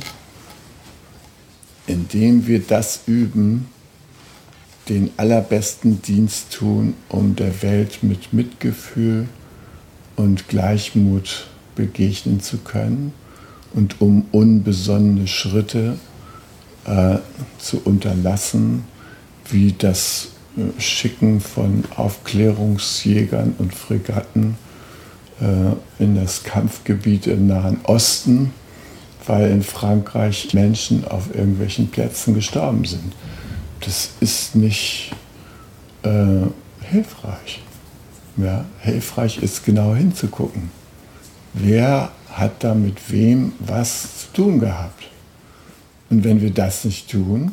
indem 1.87 2.47
wir 2.47 2.61
das 2.61 3.01
üben, 3.07 3.69
den 4.89 5.11
allerbesten 5.17 6.01
Dienst 6.01 6.53
tun, 6.53 6.95
um 7.09 7.35
der 7.35 7.61
Welt 7.61 8.03
mit 8.03 8.33
Mitgefühl 8.33 9.27
und 10.15 10.47
Gleichmut 10.47 11.47
begegnen 11.75 12.41
zu 12.41 12.57
können 12.57 13.13
und 13.73 14.01
um 14.01 14.25
unbesonnene 14.31 15.27
Schritte 15.27 15.97
äh, 16.85 17.17
zu 17.59 17.81
unterlassen, 17.83 18.83
wie 19.49 19.73
das 19.77 20.29
äh, 20.57 20.79
Schicken 20.81 21.41
von 21.41 21.83
Aufklärungsjägern 21.95 23.55
und 23.57 23.73
Fregatten 23.73 24.57
äh, 25.39 26.03
in 26.03 26.15
das 26.15 26.43
Kampfgebiet 26.43 27.27
im 27.27 27.47
Nahen 27.47 27.79
Osten, 27.83 28.53
weil 29.25 29.51
in 29.51 29.63
Frankreich 29.63 30.53
Menschen 30.53 31.07
auf 31.07 31.33
irgendwelchen 31.33 31.89
Plätzen 31.89 32.33
gestorben 32.33 32.85
sind 32.85 33.13
das 33.81 34.11
ist 34.19 34.55
nicht 34.55 35.11
äh, 36.03 36.47
hilfreich. 36.81 37.61
Ja, 38.37 38.65
hilfreich 38.79 39.41
ist 39.43 39.65
genau 39.65 39.93
hinzugucken. 39.93 40.71
Wer 41.53 42.11
hat 42.31 42.63
da 42.63 42.73
mit 42.73 43.11
wem 43.11 43.53
was 43.59 44.27
tun 44.33 44.59
gehabt. 44.59 45.03
Und 46.09 46.23
wenn 46.23 46.41
wir 46.41 46.51
das 46.51 46.85
nicht 46.85 47.09
tun, 47.09 47.51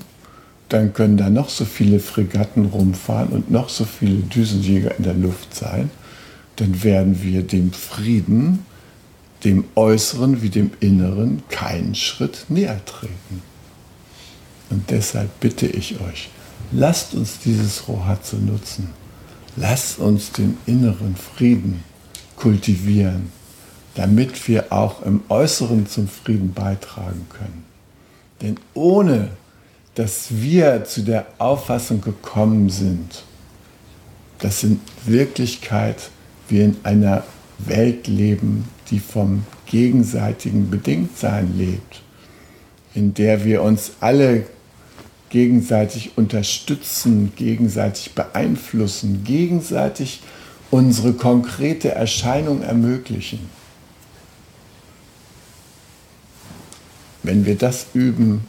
dann 0.69 0.93
können 0.93 1.17
da 1.17 1.31
noch 1.31 1.49
so 1.49 1.65
viele 1.65 2.01
Fregatten 2.01 2.67
rumfahren 2.67 3.29
und 3.31 3.51
noch 3.51 3.69
so 3.69 3.85
viele 3.85 4.17
Düsenjäger 4.17 4.97
in 4.99 5.05
der 5.05 5.15
Luft 5.15 5.55
sein, 5.55 5.91
dann 6.57 6.83
werden 6.83 7.23
wir 7.23 7.43
dem 7.43 7.73
Frieden, 7.73 8.67
dem 9.45 9.65
Äußeren 9.77 10.43
wie 10.43 10.51
dem 10.51 10.73
Inneren, 10.81 11.43
keinen 11.49 11.95
Schritt 11.95 12.47
näher 12.49 12.85
treten. 12.85 13.43
Und 14.71 14.91
deshalb 14.91 15.41
bitte 15.41 15.67
ich 15.67 16.01
euch, 16.01 16.29
lasst 16.73 17.15
uns 17.15 17.39
dieses 17.45 17.89
Rohatze 17.89 18.37
nutzen. 18.37 18.91
Lasst 19.57 19.99
uns 19.99 20.31
den 20.33 20.57
inneren 20.67 21.17
Frieden 21.17 21.83
kultivieren, 22.37 23.33
damit 23.99 24.47
wir 24.47 24.73
auch 24.73 25.03
im 25.03 25.23
Äußeren 25.29 25.89
zum 25.89 26.07
Frieden 26.07 26.53
beitragen 26.55 27.27
können. 27.31 27.65
Denn 28.41 28.55
ohne 28.73 29.31
dass 29.97 30.27
wir 30.31 30.85
zu 30.85 31.03
der 31.03 31.27
Auffassung 31.39 32.01
gekommen 32.01 32.71
sind, 32.71 33.25
dass 34.39 34.63
in 34.63 34.81
Wirklichkeit 35.05 36.11
wir 36.49 36.65
in 36.65 36.77
einer 36.85 37.25
Welt 37.59 38.07
leben, 38.07 38.69
die 38.89 39.01
vom 39.01 39.45
gegenseitigen 39.67 40.71
Bedingtsein 40.71 41.59
lebt, 41.59 42.03
in 42.95 43.15
der 43.15 43.45
wir 43.45 43.63
uns 43.63 43.95
alle 43.99 44.47
gegenseitig 45.29 46.13
unterstützen, 46.17 47.33
gegenseitig 47.35 48.15
beeinflussen, 48.15 49.25
gegenseitig 49.25 50.21
unsere 50.71 51.15
konkrete 51.15 51.91
Erscheinung 51.91 52.63
ermöglichen. 52.63 53.58
Wenn 57.23 57.45
wir 57.45 57.57
das 57.57 57.87
üben, 57.95 58.45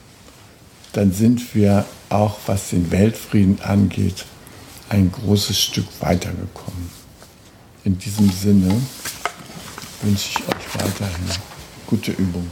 dann 0.93 1.11
sind 1.11 1.55
wir 1.55 1.86
auch, 2.09 2.38
was 2.45 2.70
den 2.70 2.91
Weltfrieden 2.91 3.59
angeht, 3.61 4.26
ein 4.89 5.11
großes 5.11 5.59
Stück 5.59 5.86
weitergekommen. 5.99 6.89
In 7.84 7.97
diesem 7.97 8.30
Sinne 8.32 8.82
wünsche 10.01 10.30
ich 10.30 10.47
euch 10.47 10.84
weiterhin 10.84 11.26
gute 11.88 12.11
Übung. 12.11 12.49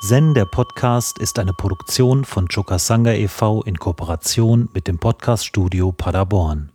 Zen, 0.00 0.34
der 0.34 0.46
Podcast, 0.46 1.18
ist 1.18 1.38
eine 1.38 1.52
Produktion 1.52 2.24
von 2.24 2.48
Chokasanga 2.48 3.12
e.V. 3.12 3.62
in 3.62 3.78
Kooperation 3.78 4.68
mit 4.72 4.88
dem 4.88 4.98
Podcaststudio 4.98 5.92
Paderborn. 5.92 6.70